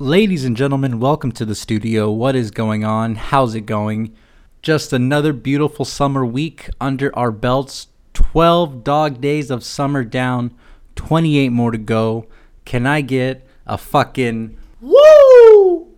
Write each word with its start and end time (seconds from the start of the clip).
Ladies 0.00 0.44
and 0.44 0.56
gentlemen, 0.56 0.98
welcome 0.98 1.30
to 1.30 1.44
the 1.44 1.54
studio. 1.54 2.10
What 2.10 2.34
is 2.34 2.50
going 2.50 2.84
on? 2.84 3.14
How's 3.14 3.54
it 3.54 3.60
going? 3.60 4.12
Just 4.60 4.92
another 4.92 5.32
beautiful 5.32 5.84
summer 5.84 6.26
week 6.26 6.68
under 6.80 7.16
our 7.16 7.30
belts. 7.30 7.86
12 8.12 8.82
dog 8.82 9.20
days 9.20 9.52
of 9.52 9.62
summer 9.62 10.02
down, 10.02 10.52
28 10.96 11.50
more 11.50 11.70
to 11.70 11.78
go. 11.78 12.26
Can 12.64 12.88
I 12.88 13.02
get 13.02 13.46
a 13.68 13.78
fucking 13.78 14.58
woo? 14.80 15.94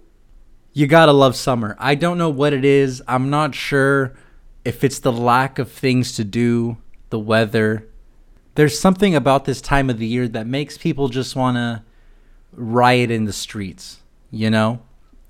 You 0.74 0.86
gotta 0.86 1.12
love 1.12 1.34
summer. 1.34 1.74
I 1.78 1.94
don't 1.94 2.18
know 2.18 2.28
what 2.28 2.52
it 2.52 2.66
is. 2.66 3.02
I'm 3.08 3.30
not 3.30 3.54
sure 3.54 4.14
if 4.62 4.84
it's 4.84 4.98
the 4.98 5.10
lack 5.10 5.58
of 5.58 5.72
things 5.72 6.12
to 6.16 6.24
do, 6.24 6.76
the 7.08 7.18
weather. 7.18 7.88
There's 8.56 8.78
something 8.78 9.14
about 9.14 9.46
this 9.46 9.62
time 9.62 9.88
of 9.88 9.98
the 9.98 10.06
year 10.06 10.28
that 10.28 10.46
makes 10.46 10.76
people 10.76 11.08
just 11.08 11.34
wanna 11.34 11.82
riot 12.56 13.10
in 13.10 13.24
the 13.24 13.32
streets, 13.32 14.00
you 14.30 14.50
know? 14.50 14.80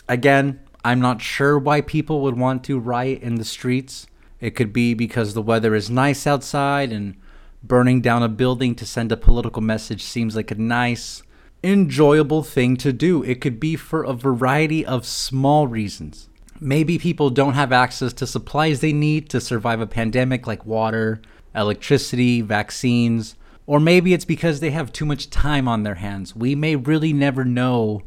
Again, 0.08 0.60
I'm 0.84 1.00
not 1.00 1.20
sure 1.20 1.58
why 1.58 1.80
people 1.80 2.20
would 2.22 2.38
want 2.38 2.64
to 2.64 2.78
riot 2.78 3.22
in 3.22 3.34
the 3.34 3.44
streets. 3.44 4.06
It 4.40 4.50
could 4.50 4.72
be 4.72 4.94
because 4.94 5.34
the 5.34 5.42
weather 5.42 5.74
is 5.74 5.90
nice 5.90 6.26
outside 6.26 6.92
and 6.92 7.16
burning 7.62 8.00
down 8.00 8.22
a 8.22 8.28
building 8.28 8.74
to 8.76 8.86
send 8.86 9.10
a 9.10 9.16
political 9.16 9.62
message 9.62 10.04
seems 10.04 10.36
like 10.36 10.50
a 10.50 10.54
nice, 10.54 11.22
enjoyable 11.64 12.44
thing 12.44 12.76
to 12.76 12.92
do. 12.92 13.22
It 13.24 13.40
could 13.40 13.58
be 13.58 13.74
for 13.74 14.04
a 14.04 14.12
variety 14.12 14.86
of 14.86 15.04
small 15.04 15.66
reasons. 15.66 16.28
Maybe 16.60 16.98
people 16.98 17.30
don't 17.30 17.54
have 17.54 17.72
access 17.72 18.12
to 18.14 18.26
supplies 18.26 18.80
they 18.80 18.92
need 18.92 19.28
to 19.30 19.40
survive 19.40 19.80
a 19.80 19.86
pandemic 19.86 20.46
like 20.46 20.64
water, 20.64 21.20
electricity, 21.54 22.40
vaccines 22.40 23.34
or 23.66 23.80
maybe 23.80 24.14
it's 24.14 24.24
because 24.24 24.60
they 24.60 24.70
have 24.70 24.92
too 24.92 25.04
much 25.04 25.30
time 25.30 25.66
on 25.66 25.82
their 25.82 25.96
hands. 25.96 26.36
We 26.36 26.54
may 26.54 26.76
really 26.76 27.12
never 27.12 27.44
know 27.44 28.02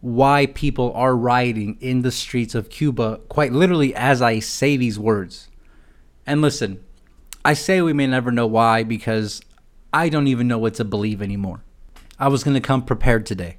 why 0.00 0.46
people 0.46 0.92
are 0.94 1.16
rioting 1.16 1.76
in 1.80 2.02
the 2.02 2.12
streets 2.12 2.54
of 2.54 2.70
Cuba, 2.70 3.20
quite 3.28 3.52
literally 3.52 3.94
as 3.94 4.22
I 4.22 4.38
say 4.38 4.76
these 4.76 4.98
words. 4.98 5.48
And 6.26 6.40
listen, 6.40 6.82
I 7.44 7.54
say 7.54 7.80
we 7.80 7.92
may 7.92 8.06
never 8.06 8.30
know 8.30 8.46
why 8.46 8.82
because 8.82 9.40
I 9.92 10.08
don't 10.08 10.26
even 10.26 10.48
know 10.48 10.58
what 10.58 10.74
to 10.74 10.84
believe 10.84 11.22
anymore. 11.22 11.64
I 12.18 12.28
was 12.28 12.44
going 12.44 12.54
to 12.54 12.60
come 12.60 12.82
prepared 12.82 13.24
today, 13.24 13.56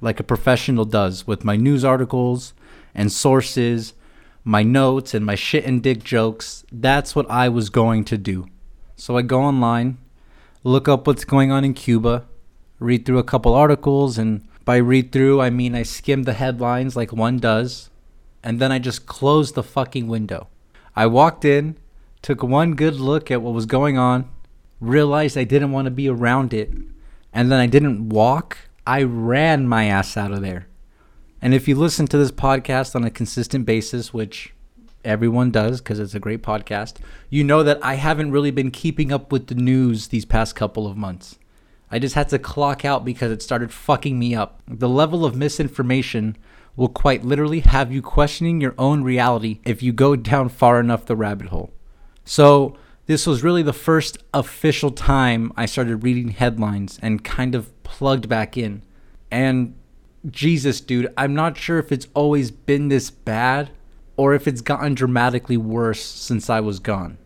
like 0.00 0.20
a 0.20 0.24
professional 0.24 0.86
does, 0.86 1.26
with 1.26 1.44
my 1.44 1.56
news 1.56 1.84
articles 1.84 2.54
and 2.94 3.12
sources, 3.12 3.92
my 4.42 4.62
notes, 4.62 5.12
and 5.12 5.24
my 5.24 5.34
shit 5.34 5.64
and 5.64 5.82
dick 5.82 6.02
jokes. 6.02 6.64
That's 6.72 7.14
what 7.14 7.30
I 7.30 7.50
was 7.50 7.68
going 7.68 8.04
to 8.06 8.16
do. 8.16 8.46
So 8.96 9.16
I 9.16 9.22
go 9.22 9.42
online 9.42 9.98
look 10.62 10.88
up 10.88 11.06
what's 11.06 11.24
going 11.24 11.50
on 11.50 11.64
in 11.64 11.74
Cuba, 11.74 12.26
read 12.78 13.06
through 13.06 13.18
a 13.18 13.24
couple 13.24 13.54
articles, 13.54 14.18
and 14.18 14.46
by 14.64 14.76
read 14.76 15.12
through, 15.12 15.40
I 15.40 15.50
mean 15.50 15.74
I 15.74 15.82
skim 15.82 16.24
the 16.24 16.34
headlines 16.34 16.96
like 16.96 17.12
one 17.12 17.38
does, 17.38 17.90
and 18.42 18.60
then 18.60 18.72
I 18.72 18.78
just 18.78 19.06
closed 19.06 19.54
the 19.54 19.62
fucking 19.62 20.08
window. 20.08 20.48
I 20.94 21.06
walked 21.06 21.44
in, 21.44 21.76
took 22.22 22.42
one 22.42 22.74
good 22.74 22.96
look 22.96 23.30
at 23.30 23.42
what 23.42 23.54
was 23.54 23.66
going 23.66 23.96
on, 23.96 24.28
realized 24.80 25.38
I 25.38 25.44
didn't 25.44 25.72
want 25.72 25.86
to 25.86 25.90
be 25.90 26.08
around 26.08 26.52
it, 26.52 26.70
and 27.32 27.50
then 27.50 27.60
I 27.60 27.66
didn't 27.66 28.08
walk, 28.08 28.58
I 28.86 29.02
ran 29.02 29.66
my 29.66 29.84
ass 29.84 30.16
out 30.16 30.32
of 30.32 30.42
there. 30.42 30.66
And 31.42 31.54
if 31.54 31.66
you 31.68 31.74
listen 31.74 32.06
to 32.08 32.18
this 32.18 32.32
podcast 32.32 32.94
on 32.94 33.04
a 33.04 33.10
consistent 33.10 33.64
basis, 33.64 34.12
which 34.12 34.52
everyone 35.04 35.50
does 35.50 35.80
because 35.80 35.98
it's 35.98 36.14
a 36.14 36.20
great 36.20 36.42
podcast, 36.42 36.96
you 37.28 37.44
know 37.44 37.62
that 37.62 37.78
I 37.84 37.94
haven't 37.94 38.32
really 38.32 38.50
been 38.50 38.70
keeping 38.70 39.12
up 39.12 39.32
with 39.32 39.46
the 39.46 39.54
news 39.54 40.08
these 40.08 40.24
past 40.24 40.54
couple 40.54 40.86
of 40.86 40.96
months. 40.96 41.38
I 41.90 41.98
just 41.98 42.14
had 42.14 42.28
to 42.28 42.38
clock 42.38 42.84
out 42.84 43.04
because 43.04 43.32
it 43.32 43.42
started 43.42 43.72
fucking 43.72 44.18
me 44.18 44.34
up. 44.34 44.62
The 44.68 44.88
level 44.88 45.24
of 45.24 45.34
misinformation 45.34 46.36
will 46.76 46.88
quite 46.88 47.24
literally 47.24 47.60
have 47.60 47.92
you 47.92 48.00
questioning 48.00 48.60
your 48.60 48.74
own 48.78 49.02
reality 49.02 49.60
if 49.64 49.82
you 49.82 49.92
go 49.92 50.14
down 50.16 50.48
far 50.48 50.78
enough 50.78 51.06
the 51.06 51.16
rabbit 51.16 51.48
hole. 51.48 51.72
So, 52.24 52.76
this 53.06 53.26
was 53.26 53.42
really 53.42 53.62
the 53.62 53.72
first 53.72 54.18
official 54.32 54.92
time 54.92 55.52
I 55.56 55.66
started 55.66 56.04
reading 56.04 56.28
headlines 56.28 56.96
and 57.02 57.24
kind 57.24 57.56
of 57.56 57.82
plugged 57.82 58.28
back 58.28 58.56
in. 58.56 58.82
And 59.32 59.74
Jesus, 60.30 60.80
dude, 60.80 61.12
I'm 61.16 61.34
not 61.34 61.56
sure 61.56 61.78
if 61.78 61.90
it's 61.90 62.06
always 62.14 62.52
been 62.52 62.88
this 62.88 63.10
bad 63.10 63.70
or 64.20 64.34
if 64.34 64.46
it's 64.46 64.60
gotten 64.60 64.92
dramatically 64.92 65.56
worse 65.56 66.04
since 66.04 66.50
I 66.50 66.60
was 66.60 66.78
gone. 66.78 67.16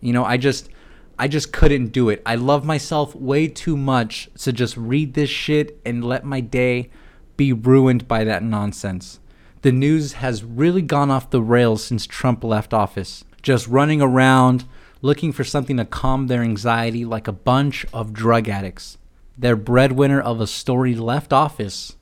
You 0.00 0.14
know, 0.14 0.24
I 0.24 0.38
just 0.38 0.70
I 1.18 1.28
just 1.28 1.52
couldn't 1.52 1.88
do 1.88 2.08
it. 2.08 2.22
I 2.24 2.36
love 2.36 2.64
myself 2.64 3.14
way 3.14 3.48
too 3.48 3.76
much 3.76 4.30
to 4.38 4.50
just 4.50 4.74
read 4.78 5.12
this 5.12 5.28
shit 5.28 5.78
and 5.84 6.02
let 6.02 6.24
my 6.24 6.40
day 6.40 6.88
be 7.36 7.52
ruined 7.52 8.08
by 8.08 8.24
that 8.24 8.42
nonsense. 8.42 9.20
The 9.60 9.72
news 9.72 10.14
has 10.14 10.42
really 10.42 10.80
gone 10.80 11.10
off 11.10 11.28
the 11.28 11.42
rails 11.42 11.84
since 11.84 12.06
Trump 12.06 12.42
left 12.42 12.72
office. 12.72 13.24
Just 13.42 13.68
running 13.68 14.00
around 14.00 14.64
looking 15.02 15.32
for 15.32 15.44
something 15.44 15.76
to 15.76 15.84
calm 15.84 16.28
their 16.28 16.40
anxiety 16.40 17.04
like 17.04 17.28
a 17.28 17.32
bunch 17.32 17.84
of 17.92 18.14
drug 18.14 18.48
addicts. 18.48 18.96
Their 19.36 19.56
breadwinner 19.56 20.20
of 20.22 20.40
a 20.40 20.46
story 20.46 20.94
left 20.94 21.30
office, 21.30 21.96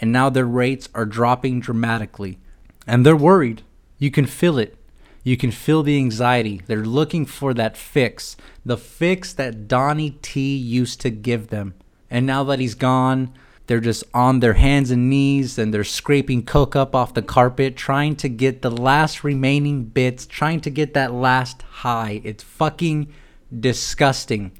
and 0.00 0.12
now 0.12 0.30
their 0.30 0.46
rates 0.46 0.88
are 0.94 1.04
dropping 1.04 1.58
dramatically. 1.58 2.38
And 2.86 3.04
they're 3.04 3.16
worried. 3.16 3.62
You 4.02 4.10
can 4.10 4.26
feel 4.26 4.58
it. 4.58 4.74
You 5.22 5.36
can 5.36 5.52
feel 5.52 5.84
the 5.84 5.96
anxiety. 5.96 6.60
They're 6.66 6.84
looking 6.84 7.24
for 7.24 7.54
that 7.54 7.76
fix, 7.76 8.36
the 8.64 8.76
fix 8.76 9.32
that 9.34 9.68
Donnie 9.68 10.18
T 10.22 10.56
used 10.56 11.00
to 11.02 11.10
give 11.10 11.50
them. 11.50 11.74
And 12.10 12.26
now 12.26 12.42
that 12.42 12.58
he's 12.58 12.74
gone, 12.74 13.32
they're 13.68 13.78
just 13.78 14.02
on 14.12 14.40
their 14.40 14.54
hands 14.54 14.90
and 14.90 15.08
knees 15.08 15.56
and 15.56 15.72
they're 15.72 15.84
scraping 15.84 16.44
coke 16.44 16.74
up 16.74 16.96
off 16.96 17.14
the 17.14 17.22
carpet, 17.22 17.76
trying 17.76 18.16
to 18.16 18.28
get 18.28 18.60
the 18.60 18.72
last 18.72 19.22
remaining 19.22 19.84
bits, 19.84 20.26
trying 20.26 20.60
to 20.62 20.70
get 20.70 20.94
that 20.94 21.14
last 21.14 21.62
high. 21.62 22.20
It's 22.24 22.42
fucking 22.42 23.06
disgusting. 23.56 24.50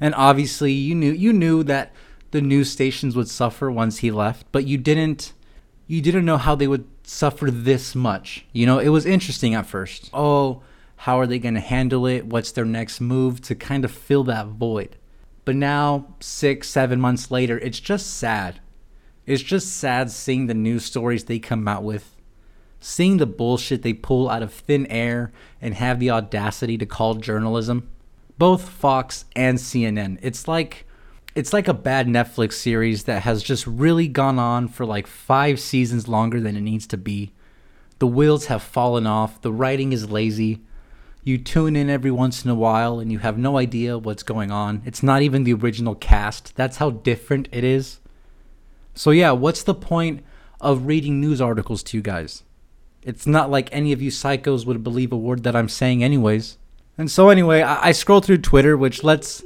And 0.00 0.14
obviously, 0.14 0.70
you 0.70 0.94
knew 0.94 1.10
you 1.10 1.32
knew 1.32 1.64
that 1.64 1.92
the 2.30 2.40
news 2.40 2.70
stations 2.70 3.16
would 3.16 3.28
suffer 3.28 3.68
once 3.68 3.98
he 3.98 4.12
left, 4.12 4.46
but 4.52 4.64
you 4.64 4.78
didn't 4.78 5.32
you 5.88 6.00
didn't 6.00 6.24
know 6.24 6.36
how 6.36 6.54
they 6.54 6.68
would 6.68 6.86
suffer 7.08 7.50
this 7.50 7.94
much. 7.94 8.44
You 8.52 8.66
know, 8.66 8.78
it 8.78 8.90
was 8.90 9.06
interesting 9.06 9.54
at 9.54 9.66
first. 9.66 10.10
Oh, 10.12 10.62
how 10.96 11.18
are 11.18 11.26
they 11.26 11.38
going 11.38 11.54
to 11.54 11.60
handle 11.60 12.06
it? 12.06 12.26
What's 12.26 12.52
their 12.52 12.66
next 12.66 13.00
move 13.00 13.40
to 13.42 13.54
kind 13.54 13.84
of 13.84 13.90
fill 13.90 14.24
that 14.24 14.48
void? 14.48 14.96
But 15.44 15.56
now, 15.56 16.14
six, 16.20 16.68
seven 16.68 17.00
months 17.00 17.30
later, 17.30 17.58
it's 17.58 17.80
just 17.80 18.18
sad. 18.18 18.60
It's 19.24 19.42
just 19.42 19.74
sad 19.76 20.10
seeing 20.10 20.46
the 20.46 20.54
news 20.54 20.84
stories 20.84 21.24
they 21.24 21.38
come 21.38 21.66
out 21.66 21.82
with, 21.82 22.14
seeing 22.78 23.16
the 23.16 23.26
bullshit 23.26 23.82
they 23.82 23.94
pull 23.94 24.28
out 24.28 24.42
of 24.42 24.52
thin 24.52 24.86
air 24.86 25.32
and 25.62 25.74
have 25.74 26.00
the 26.00 26.10
audacity 26.10 26.76
to 26.76 26.86
call 26.86 27.14
journalism. 27.14 27.88
Both 28.36 28.68
Fox 28.68 29.24
and 29.34 29.58
CNN. 29.58 30.18
It's 30.20 30.46
like 30.46 30.86
it's 31.38 31.52
like 31.52 31.68
a 31.68 31.74
bad 31.74 32.08
Netflix 32.08 32.54
series 32.54 33.04
that 33.04 33.22
has 33.22 33.44
just 33.44 33.64
really 33.64 34.08
gone 34.08 34.40
on 34.40 34.66
for 34.66 34.84
like 34.84 35.06
five 35.06 35.60
seasons 35.60 36.08
longer 36.08 36.40
than 36.40 36.56
it 36.56 36.62
needs 36.62 36.84
to 36.88 36.96
be. 36.96 37.32
The 38.00 38.08
wheels 38.08 38.46
have 38.46 38.60
fallen 38.60 39.06
off, 39.06 39.40
the 39.40 39.52
writing 39.52 39.92
is 39.92 40.10
lazy. 40.10 40.62
You 41.22 41.38
tune 41.38 41.76
in 41.76 41.88
every 41.88 42.10
once 42.10 42.44
in 42.44 42.50
a 42.50 42.56
while 42.56 42.98
and 42.98 43.12
you 43.12 43.20
have 43.20 43.38
no 43.38 43.56
idea 43.56 43.98
what's 43.98 44.24
going 44.24 44.50
on. 44.50 44.82
It's 44.84 45.00
not 45.00 45.22
even 45.22 45.44
the 45.44 45.54
original 45.54 45.94
cast. 45.94 46.56
That's 46.56 46.78
how 46.78 46.90
different 46.90 47.48
it 47.52 47.62
is. 47.62 48.00
So, 48.94 49.12
yeah, 49.12 49.30
what's 49.30 49.62
the 49.62 49.74
point 49.74 50.24
of 50.60 50.86
reading 50.86 51.20
news 51.20 51.40
articles 51.40 51.84
to 51.84 51.96
you 51.96 52.02
guys? 52.02 52.42
It's 53.02 53.28
not 53.28 53.48
like 53.48 53.68
any 53.70 53.92
of 53.92 54.02
you 54.02 54.10
psychos 54.10 54.66
would 54.66 54.82
believe 54.82 55.12
a 55.12 55.16
word 55.16 55.44
that 55.44 55.54
I'm 55.54 55.68
saying, 55.68 56.02
anyways. 56.02 56.58
And 56.96 57.08
so, 57.08 57.28
anyway, 57.28 57.62
I, 57.62 57.90
I 57.90 57.92
scroll 57.92 58.20
through 58.20 58.38
Twitter, 58.38 58.76
which 58.76 59.04
let's 59.04 59.44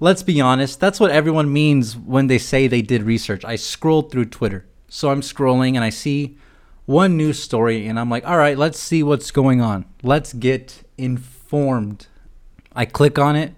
let's 0.00 0.22
be 0.22 0.40
honest, 0.40 0.80
that's 0.80 1.00
what 1.00 1.10
everyone 1.10 1.52
means 1.52 1.96
when 1.96 2.26
they 2.26 2.38
say 2.38 2.66
they 2.66 2.82
did 2.82 3.02
research. 3.02 3.44
I 3.44 3.56
scrolled 3.56 4.10
through 4.10 4.26
Twitter. 4.26 4.66
So 4.88 5.10
I'm 5.10 5.20
scrolling 5.20 5.74
and 5.74 5.84
I 5.84 5.90
see 5.90 6.38
one 6.84 7.16
news 7.16 7.42
story 7.42 7.86
and 7.86 7.98
I'm 7.98 8.08
like, 8.08 8.26
all 8.26 8.38
right, 8.38 8.56
let's 8.56 8.78
see 8.78 9.02
what's 9.02 9.30
going 9.30 9.60
on. 9.60 9.84
Let's 10.02 10.32
get 10.32 10.84
informed. 10.96 12.06
I 12.74 12.84
click 12.84 13.18
on 13.18 13.36
it 13.36 13.54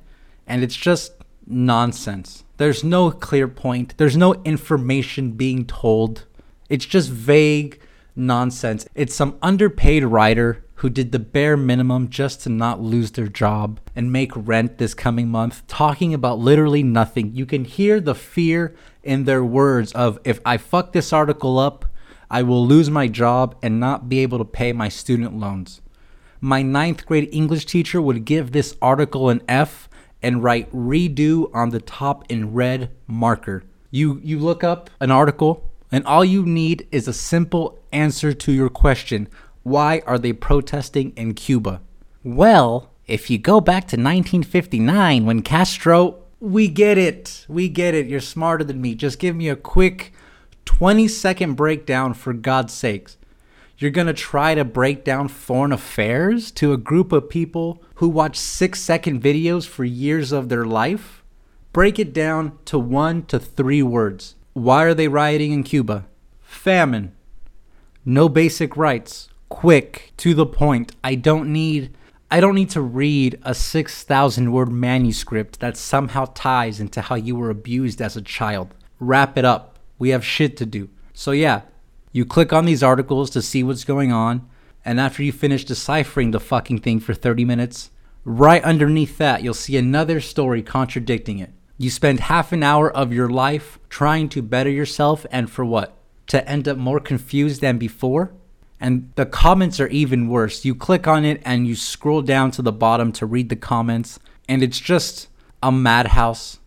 and 0.46 0.62
it's 0.62 0.76
just 0.76 1.12
nonsense. 1.46 2.44
There's 2.56 2.82
no 2.82 3.10
clear 3.10 3.46
point, 3.46 3.94
there's 3.98 4.16
no 4.16 4.34
information 4.44 5.32
being 5.32 5.64
told. 5.64 6.24
It's 6.68 6.86
just 6.86 7.10
vague 7.10 7.80
nonsense. 8.18 8.86
It's 8.94 9.14
some 9.14 9.38
underpaid 9.40 10.04
writer 10.04 10.64
who 10.76 10.90
did 10.90 11.10
the 11.10 11.18
bare 11.18 11.56
minimum 11.56 12.08
just 12.08 12.42
to 12.42 12.48
not 12.48 12.80
lose 12.80 13.12
their 13.12 13.26
job 13.26 13.80
and 13.96 14.12
make 14.12 14.30
rent 14.34 14.78
this 14.78 14.94
coming 14.94 15.28
month, 15.28 15.66
talking 15.66 16.14
about 16.14 16.38
literally 16.38 16.82
nothing. 16.82 17.34
You 17.34 17.46
can 17.46 17.64
hear 17.64 18.00
the 18.00 18.14
fear 18.14 18.74
in 19.02 19.24
their 19.24 19.44
words 19.44 19.92
of 19.92 20.20
if 20.24 20.40
I 20.44 20.56
fuck 20.56 20.92
this 20.92 21.12
article 21.12 21.58
up, 21.58 21.84
I 22.30 22.42
will 22.42 22.66
lose 22.66 22.90
my 22.90 23.08
job 23.08 23.56
and 23.62 23.80
not 23.80 24.08
be 24.08 24.20
able 24.20 24.38
to 24.38 24.44
pay 24.44 24.72
my 24.72 24.88
student 24.88 25.36
loans. 25.36 25.80
My 26.40 26.62
ninth 26.62 27.06
grade 27.06 27.28
English 27.32 27.66
teacher 27.66 28.00
would 28.00 28.24
give 28.24 28.52
this 28.52 28.76
article 28.80 29.28
an 29.30 29.42
F 29.48 29.88
and 30.22 30.42
write 30.42 30.70
redo 30.72 31.50
on 31.54 31.70
the 31.70 31.80
top 31.80 32.24
in 32.30 32.52
red 32.54 32.90
marker. 33.06 33.64
You 33.90 34.20
you 34.22 34.38
look 34.38 34.62
up 34.62 34.90
an 35.00 35.10
article 35.10 35.67
And 35.90 36.04
all 36.04 36.24
you 36.24 36.44
need 36.44 36.86
is 36.92 37.08
a 37.08 37.12
simple 37.12 37.78
answer 37.92 38.32
to 38.32 38.52
your 38.52 38.68
question 38.68 39.28
why 39.62 40.02
are 40.06 40.18
they 40.18 40.32
protesting 40.32 41.12
in 41.14 41.34
Cuba? 41.34 41.82
Well, 42.24 42.90
if 43.06 43.28
you 43.30 43.38
go 43.38 43.60
back 43.60 43.82
to 43.88 43.96
1959 43.96 45.26
when 45.26 45.42
Castro. 45.42 46.22
We 46.40 46.68
get 46.68 46.98
it. 46.98 47.44
We 47.48 47.68
get 47.68 47.94
it. 47.94 48.06
You're 48.06 48.20
smarter 48.20 48.64
than 48.64 48.80
me. 48.80 48.94
Just 48.94 49.18
give 49.18 49.34
me 49.34 49.48
a 49.48 49.56
quick 49.56 50.12
20 50.66 51.08
second 51.08 51.54
breakdown 51.54 52.14
for 52.14 52.32
God's 52.32 52.72
sakes. 52.72 53.16
You're 53.78 53.90
to 53.90 54.12
try 54.12 54.54
to 54.54 54.64
break 54.64 55.04
down 55.04 55.28
foreign 55.28 55.72
affairs 55.72 56.50
to 56.52 56.72
a 56.72 56.76
group 56.76 57.12
of 57.12 57.28
people 57.28 57.82
who 57.94 58.08
watch 58.08 58.36
six 58.36 58.80
second 58.80 59.22
videos 59.22 59.66
for 59.66 59.84
years 59.84 60.32
of 60.32 60.48
their 60.48 60.64
life? 60.64 61.22
Break 61.72 61.98
it 61.98 62.12
down 62.12 62.58
to 62.66 62.78
one 62.78 63.24
to 63.26 63.38
three 63.38 63.82
words. 63.82 64.34
Why 64.52 64.84
are 64.84 64.94
they 64.94 65.08
rioting 65.08 65.52
in 65.52 65.62
Cuba? 65.62 66.06
Famine. 66.40 67.14
No 68.04 68.28
basic 68.28 68.76
rights. 68.76 69.28
Quick, 69.48 70.12
to 70.18 70.34
the 70.34 70.46
point. 70.46 70.94
I 71.02 71.14
don't 71.14 71.52
need 71.52 71.94
I 72.30 72.40
don't 72.40 72.54
need 72.54 72.68
to 72.70 72.82
read 72.82 73.38
a 73.42 73.54
6,000 73.54 74.52
word 74.52 74.70
manuscript 74.70 75.60
that 75.60 75.78
somehow 75.78 76.26
ties 76.34 76.78
into 76.78 77.00
how 77.00 77.14
you 77.14 77.34
were 77.34 77.48
abused 77.48 78.02
as 78.02 78.18
a 78.18 78.22
child. 78.22 78.74
Wrap 79.00 79.38
it 79.38 79.46
up. 79.46 79.78
We 79.98 80.10
have 80.10 80.24
shit 80.24 80.54
to 80.58 80.66
do. 80.66 80.90
So, 81.14 81.30
yeah, 81.30 81.62
you 82.12 82.26
click 82.26 82.52
on 82.52 82.66
these 82.66 82.82
articles 82.82 83.30
to 83.30 83.40
see 83.40 83.62
what's 83.62 83.84
going 83.84 84.12
on, 84.12 84.46
and 84.84 85.00
after 85.00 85.22
you 85.22 85.32
finish 85.32 85.64
deciphering 85.64 86.32
the 86.32 86.40
fucking 86.40 86.80
thing 86.80 87.00
for 87.00 87.14
30 87.14 87.46
minutes, 87.46 87.90
right 88.24 88.62
underneath 88.62 89.16
that, 89.16 89.42
you'll 89.42 89.54
see 89.54 89.78
another 89.78 90.20
story 90.20 90.62
contradicting 90.62 91.38
it. 91.38 91.52
You 91.80 91.90
spend 91.90 92.18
half 92.18 92.50
an 92.50 92.64
hour 92.64 92.90
of 92.90 93.12
your 93.12 93.28
life 93.28 93.78
trying 93.88 94.28
to 94.30 94.42
better 94.42 94.68
yourself, 94.68 95.24
and 95.30 95.48
for 95.48 95.64
what? 95.64 95.96
To 96.26 96.46
end 96.48 96.66
up 96.66 96.76
more 96.76 96.98
confused 96.98 97.60
than 97.60 97.78
before? 97.78 98.32
And 98.80 99.12
the 99.14 99.24
comments 99.24 99.78
are 99.78 99.86
even 99.86 100.28
worse. 100.28 100.64
You 100.64 100.74
click 100.74 101.06
on 101.06 101.24
it 101.24 101.40
and 101.44 101.68
you 101.68 101.76
scroll 101.76 102.22
down 102.22 102.50
to 102.52 102.62
the 102.62 102.72
bottom 102.72 103.12
to 103.12 103.26
read 103.26 103.48
the 103.48 103.56
comments, 103.56 104.18
and 104.48 104.60
it's 104.60 104.80
just 104.80 105.28
a 105.62 105.70
madhouse. 105.70 106.58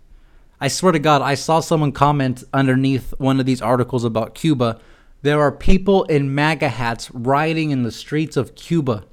I 0.61 0.69
swear 0.69 0.93
to 0.93 0.99
God, 0.99 1.21
I 1.21 1.35
saw 1.35 1.59
someone 1.59 1.91
comment 1.91 2.45
underneath 2.53 3.13
one 3.17 3.39
of 3.39 3.45
these 3.45 3.61
articles 3.61 4.05
about 4.05 4.33
Cuba. 4.33 4.79
There 5.23 5.41
are 5.41 5.51
people 5.51 6.03
in 6.05 6.33
MAGA 6.33 6.69
hats 6.69 7.11
rioting 7.11 7.71
in 7.71 7.83
the 7.83 7.91
streets 7.91 8.37
of 8.37 8.55
Cuba. 8.55 9.03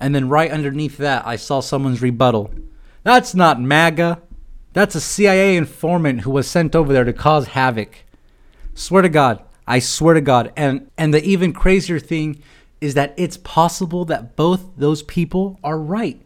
And 0.00 0.14
then 0.14 0.28
right 0.28 0.50
underneath 0.50 0.96
that, 0.98 1.26
I 1.26 1.36
saw 1.36 1.60
someone's 1.60 2.02
rebuttal. 2.02 2.52
That's 3.04 3.34
not 3.34 3.60
MAGA. 3.60 4.22
That's 4.78 4.94
a 4.94 5.00
CIA 5.00 5.56
informant 5.56 6.20
who 6.20 6.30
was 6.30 6.46
sent 6.46 6.76
over 6.76 6.92
there 6.92 7.02
to 7.02 7.12
cause 7.12 7.48
havoc. 7.48 8.04
Swear 8.74 9.02
to 9.02 9.08
God, 9.08 9.42
I 9.66 9.80
swear 9.80 10.14
to 10.14 10.20
God. 10.20 10.52
And 10.56 10.88
and 10.96 11.12
the 11.12 11.24
even 11.24 11.52
crazier 11.52 11.98
thing 11.98 12.44
is 12.80 12.94
that 12.94 13.12
it's 13.16 13.38
possible 13.38 14.04
that 14.04 14.36
both 14.36 14.76
those 14.76 15.02
people 15.02 15.58
are 15.64 15.80
right. 15.80 16.22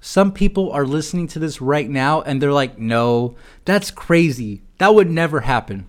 Some 0.00 0.30
people 0.30 0.70
are 0.70 0.86
listening 0.86 1.26
to 1.30 1.40
this 1.40 1.60
right 1.60 1.90
now 1.90 2.22
and 2.22 2.40
they're 2.40 2.52
like, 2.52 2.78
"No, 2.78 3.34
that's 3.64 3.90
crazy. 3.90 4.62
That 4.78 4.94
would 4.94 5.10
never 5.10 5.40
happen." 5.40 5.88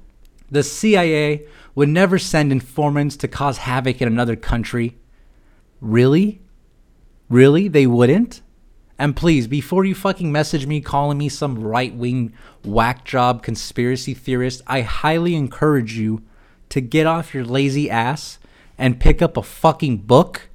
The 0.49 0.63
CIA 0.63 1.45
would 1.75 1.89
never 1.89 2.17
send 2.17 2.51
informants 2.51 3.15
to 3.17 3.27
cause 3.27 3.59
havoc 3.59 4.01
in 4.01 4.07
another 4.07 4.35
country. 4.35 4.97
Really? 5.79 6.41
Really? 7.29 7.67
They 7.67 7.85
wouldn't? 7.85 8.41
And 9.01 9.15
please, 9.15 9.47
before 9.47 9.83
you 9.83 9.95
fucking 9.95 10.31
message 10.31 10.67
me 10.67 10.79
calling 10.79 11.17
me 11.17 11.27
some 11.27 11.63
right 11.63 11.91
wing 11.91 12.33
whack 12.63 13.03
job 13.03 13.41
conspiracy 13.41 14.13
theorist, 14.13 14.61
I 14.67 14.81
highly 14.81 15.33
encourage 15.33 15.97
you 15.97 16.21
to 16.69 16.81
get 16.81 17.07
off 17.07 17.33
your 17.33 17.43
lazy 17.43 17.89
ass 17.89 18.37
and 18.77 18.99
pick 18.99 19.23
up 19.23 19.37
a 19.37 19.41
fucking 19.41 19.97
book 19.97 20.49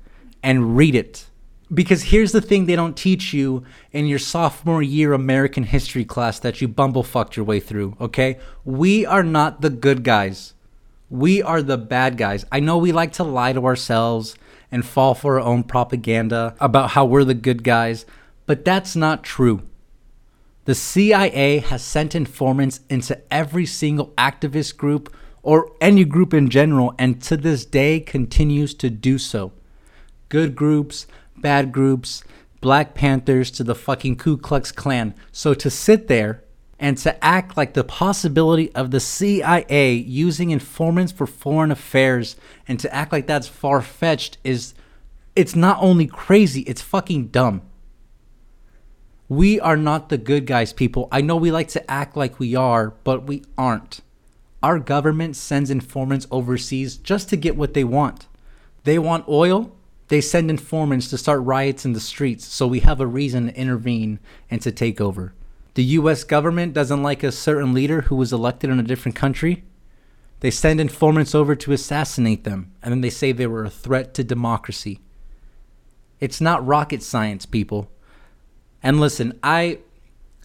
and 0.45 0.77
read 0.77 0.95
it. 0.95 1.29
Because 1.75 2.05
here's 2.05 2.31
the 2.31 2.41
thing 2.41 2.67
they 2.67 2.77
don't 2.77 2.97
teach 2.97 3.35
you 3.35 3.65
in 3.91 4.07
your 4.07 4.21
sophomore 4.21 4.81
year 4.81 5.13
American 5.13 5.65
history 5.65 6.05
class 6.05 6.39
that 6.39 6.61
you 6.61 6.69
bumblefucked 6.69 7.35
your 7.35 7.45
way 7.45 7.59
through, 7.59 7.97
okay? 8.01 8.39
We 8.65 9.05
are 9.05 9.25
not 9.25 9.61
the 9.61 9.71
good 9.71 10.05
guys. 10.05 10.55
We 11.11 11.43
are 11.43 11.63
the 11.63 11.79
bad 11.79 12.17
guys. 12.17 12.45
I 12.53 12.61
know 12.61 12.79
we 12.79 12.93
like 12.93 13.15
to 13.15 13.25
lie 13.25 13.55
to 13.55 13.67
ourselves 13.67 14.37
and 14.71 14.87
fall 14.87 15.17
for 15.17 15.41
our 15.41 15.45
own 15.45 15.65
propaganda 15.65 16.55
about 16.61 16.91
how 16.91 17.07
we're 17.07 17.25
the 17.25 17.35
good 17.35 17.65
guys, 17.65 18.07
but 18.47 18.65
that's 18.65 18.97
not 18.97 19.23
true. 19.23 19.63
The 20.65 20.75
CIA 20.75 21.59
has 21.59 21.83
sent 21.83 22.15
informants 22.15 22.81
into 22.89 23.21
every 23.33 23.67
single 23.67 24.09
activist 24.19 24.77
group 24.77 25.15
or 25.43 25.71
any 25.81 26.05
group 26.05 26.35
in 26.35 26.49
general, 26.49 26.93
and 26.99 27.23
to 27.23 27.37
this 27.37 27.65
day 27.65 28.01
continues 28.01 28.75
to 28.75 28.91
do 28.91 29.17
so. 29.19 29.53
Good 30.29 30.57
groups, 30.57 31.07
bad 31.37 31.71
groups, 31.71 32.25
Black 32.61 32.95
Panthers 32.95 33.53
to 33.53 33.63
the 33.63 33.77
fucking 33.77 34.17
Ku 34.17 34.37
Klux 34.37 34.73
Klan. 34.73 35.15
So 35.31 35.55
to 35.55 35.71
sit 35.71 36.09
there 36.09 36.43
and 36.81 36.99
to 36.99 37.25
act 37.25 37.57
like 37.57 37.75
the 37.75 37.85
possibility 37.85 38.75
of 38.75 38.91
the 38.91 38.99
CIA 38.99 39.93
using 39.93 40.51
informants 40.51 41.13
for 41.13 41.29
foreign 41.29 41.71
affairs 41.71 42.35
and 42.67 42.81
to 42.81 42.93
act 42.93 43.13
like 43.13 43.29
that's 43.29 43.47
far 43.47 43.81
fetched 43.83 44.39
is 44.43 44.75
it's 45.37 45.55
not 45.55 45.79
only 45.81 46.09
crazy, 46.09 46.63
it's 46.63 46.83
fucking 46.83 47.29
dumb. 47.29 47.63
We 49.28 49.58
are 49.58 49.76
not 49.76 50.08
the 50.08 50.19
good 50.19 50.46
guys, 50.46 50.73
people. 50.73 51.08
I 51.11 51.20
know 51.20 51.37
we 51.37 51.50
like 51.50 51.69
to 51.69 51.90
act 51.90 52.17
like 52.17 52.38
we 52.38 52.55
are, 52.55 52.90
but 53.02 53.26
we 53.26 53.43
aren't. 53.58 54.00
Our 54.62 54.78
government 54.78 55.34
sends 55.34 55.70
informants 55.70 56.28
overseas 56.31 56.96
just 56.96 57.28
to 57.31 57.37
get 57.37 57.56
what 57.56 57.75
they 57.75 57.84
want. 57.84 58.28
They 58.84 58.99
want 59.00 59.28
oil, 59.28 59.73
they 60.08 60.20
send 60.20 60.49
informants 60.49 61.08
to 61.11 61.19
start 61.19 61.43
riots 61.43 61.84
in 61.84 61.93
the 61.93 62.00
streets 62.00 62.46
so 62.46 62.69
we 62.69 62.81
have 62.81 63.00
a 63.00 63.06
reason 63.06 63.46
to 63.46 63.56
intervene 63.56 64.20
and 64.49 64.62
to 64.62 64.70
take 64.70 65.00
over. 65.00 65.34
The 65.75 65.84
US 65.84 66.23
government 66.23 66.73
doesn't 66.73 67.02
like 67.02 67.25
a 67.25 67.32
certain 67.32 67.75
leader 67.75 68.02
who 68.02 68.17
was 68.17 68.32
elected 68.32 68.70
in 68.70 68.78
a 68.78 68.84
different 68.84 69.17
country. 69.17 69.64
They 70.40 70.52
send 70.52 70.81
informants 70.81 71.34
over 71.34 71.56
to 71.56 71.73
assassinate 71.73 72.44
them, 72.44 72.73
and 72.82 72.93
then 72.93 73.00
they 73.00 73.11
say 73.11 73.32
they 73.32 73.46
were 73.46 73.64
a 73.64 73.70
threat 73.70 74.14
to 74.14 74.25
democracy. 74.25 75.00
It's 76.20 76.40
not 76.40 76.67
rocket 76.67 77.02
science, 77.02 77.44
people. 77.44 77.90
And 78.87 79.00
listen, 79.00 79.37
I 79.43 79.81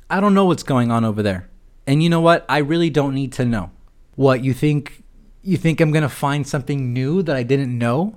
I 0.09 0.19
don't 0.19 0.33
know 0.33 0.45
what's 0.45 0.63
going 0.63 0.89
on 0.89 1.05
over 1.05 1.21
there. 1.21 1.47
And 1.85 2.01
you 2.01 2.09
know 2.09 2.21
what? 2.21 2.43
I 2.49 2.57
really 2.57 2.89
don't 2.89 3.13
need 3.13 3.33
to 3.33 3.45
know. 3.45 3.69
What 4.15 4.43
you 4.43 4.51
think? 4.51 5.03
You 5.43 5.57
think 5.57 5.79
I'm 5.79 5.91
gonna 5.91 6.09
find 6.09 6.47
something 6.47 6.91
new 6.91 7.21
that 7.21 7.35
I 7.35 7.43
didn't 7.43 7.77
know? 7.77 8.15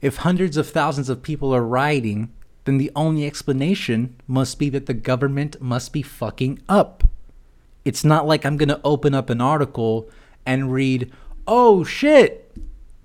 If 0.00 0.16
hundreds 0.16 0.56
of 0.56 0.68
thousands 0.68 1.08
of 1.08 1.22
people 1.22 1.54
are 1.54 1.62
rioting, 1.62 2.32
then 2.64 2.78
the 2.78 2.90
only 2.96 3.24
explanation 3.24 4.16
must 4.26 4.58
be 4.58 4.68
that 4.70 4.86
the 4.86 4.94
government 4.94 5.62
must 5.62 5.92
be 5.92 6.02
fucking 6.02 6.58
up. 6.68 7.04
It's 7.84 8.04
not 8.04 8.26
like 8.26 8.44
I'm 8.44 8.56
gonna 8.56 8.80
open 8.82 9.14
up 9.14 9.30
an 9.30 9.40
article 9.40 10.10
and 10.44 10.72
read, 10.72 11.12
oh 11.46 11.84
shit, 11.84 12.50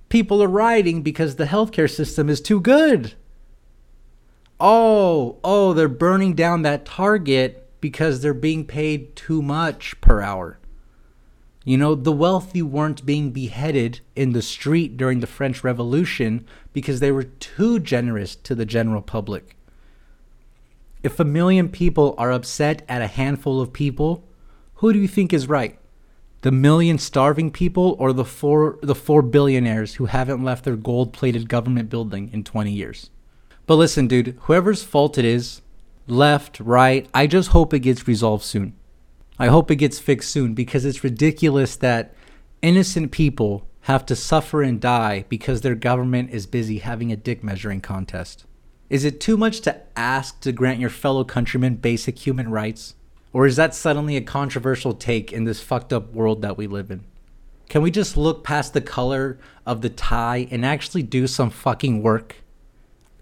people 0.09 0.41
are 0.41 0.47
rioting 0.47 1.03
because 1.03 1.35
the 1.35 1.45
healthcare 1.45 1.87
system 1.89 2.31
is 2.31 2.41
too 2.41 2.59
good. 2.59 3.13
Oh, 4.65 5.39
oh, 5.43 5.73
they're 5.73 5.89
burning 5.89 6.35
down 6.35 6.61
that 6.61 6.85
Target 6.85 7.69
because 7.81 8.21
they're 8.21 8.33
being 8.33 8.65
paid 8.65 9.13
too 9.13 9.41
much 9.41 9.99
per 9.99 10.21
hour. 10.21 10.57
You 11.65 11.77
know, 11.77 11.95
the 11.95 12.13
wealthy 12.13 12.61
weren't 12.61 13.05
being 13.05 13.31
beheaded 13.31 13.99
in 14.15 14.31
the 14.31 14.41
street 14.41 14.95
during 14.95 15.19
the 15.19 15.27
French 15.27 15.65
Revolution 15.65 16.45
because 16.71 17.01
they 17.01 17.11
were 17.11 17.25
too 17.25 17.77
generous 17.77 18.37
to 18.37 18.55
the 18.55 18.65
general 18.65 19.01
public. 19.01 19.57
If 21.03 21.19
a 21.19 21.25
million 21.25 21.67
people 21.67 22.15
are 22.17 22.31
upset 22.31 22.85
at 22.87 23.01
a 23.01 23.07
handful 23.07 23.59
of 23.59 23.73
people, 23.73 24.23
who 24.75 24.93
do 24.93 24.99
you 24.99 25.09
think 25.09 25.33
is 25.33 25.49
right? 25.49 25.77
The 26.39 26.53
million 26.53 26.99
starving 26.99 27.51
people 27.51 27.97
or 27.99 28.13
the 28.13 28.23
four 28.23 28.79
the 28.81 28.95
4 28.95 29.23
billionaires 29.23 29.95
who 29.95 30.05
haven't 30.05 30.41
left 30.41 30.63
their 30.63 30.77
gold-plated 30.77 31.49
government 31.49 31.89
building 31.89 32.29
in 32.31 32.45
20 32.45 32.71
years? 32.71 33.09
But 33.65 33.75
listen, 33.75 34.07
dude, 34.07 34.37
whoever's 34.41 34.83
fault 34.83 35.17
it 35.17 35.25
is, 35.25 35.61
left, 36.07 36.59
right, 36.59 37.07
I 37.13 37.27
just 37.27 37.49
hope 37.49 37.73
it 37.73 37.79
gets 37.79 38.07
resolved 38.07 38.43
soon. 38.43 38.73
I 39.39 39.47
hope 39.47 39.71
it 39.71 39.77
gets 39.77 39.99
fixed 39.99 40.31
soon 40.31 40.53
because 40.53 40.85
it's 40.85 41.03
ridiculous 41.03 41.75
that 41.77 42.13
innocent 42.61 43.11
people 43.11 43.67
have 43.81 44.05
to 44.05 44.15
suffer 44.15 44.61
and 44.61 44.79
die 44.79 45.25
because 45.29 45.61
their 45.61 45.75
government 45.75 46.29
is 46.31 46.45
busy 46.45 46.79
having 46.79 47.11
a 47.11 47.17
dick 47.17 47.43
measuring 47.43 47.81
contest. 47.81 48.45
Is 48.89 49.05
it 49.05 49.19
too 49.19 49.37
much 49.37 49.61
to 49.61 49.81
ask 49.95 50.39
to 50.41 50.51
grant 50.51 50.79
your 50.79 50.89
fellow 50.89 51.23
countrymen 51.23 51.75
basic 51.75 52.19
human 52.19 52.49
rights? 52.49 52.95
Or 53.31 53.45
is 53.45 53.55
that 53.55 53.73
suddenly 53.73 54.15
a 54.15 54.21
controversial 54.21 54.93
take 54.93 55.33
in 55.33 55.45
this 55.45 55.61
fucked 55.61 55.91
up 55.91 56.13
world 56.13 56.41
that 56.43 56.57
we 56.57 56.67
live 56.67 56.91
in? 56.91 57.03
Can 57.69 57.81
we 57.81 57.89
just 57.89 58.15
look 58.15 58.43
past 58.43 58.73
the 58.73 58.81
color 58.81 59.39
of 59.65 59.81
the 59.81 59.89
tie 59.89 60.47
and 60.51 60.65
actually 60.65 61.01
do 61.01 61.25
some 61.25 61.49
fucking 61.49 62.03
work? 62.03 62.42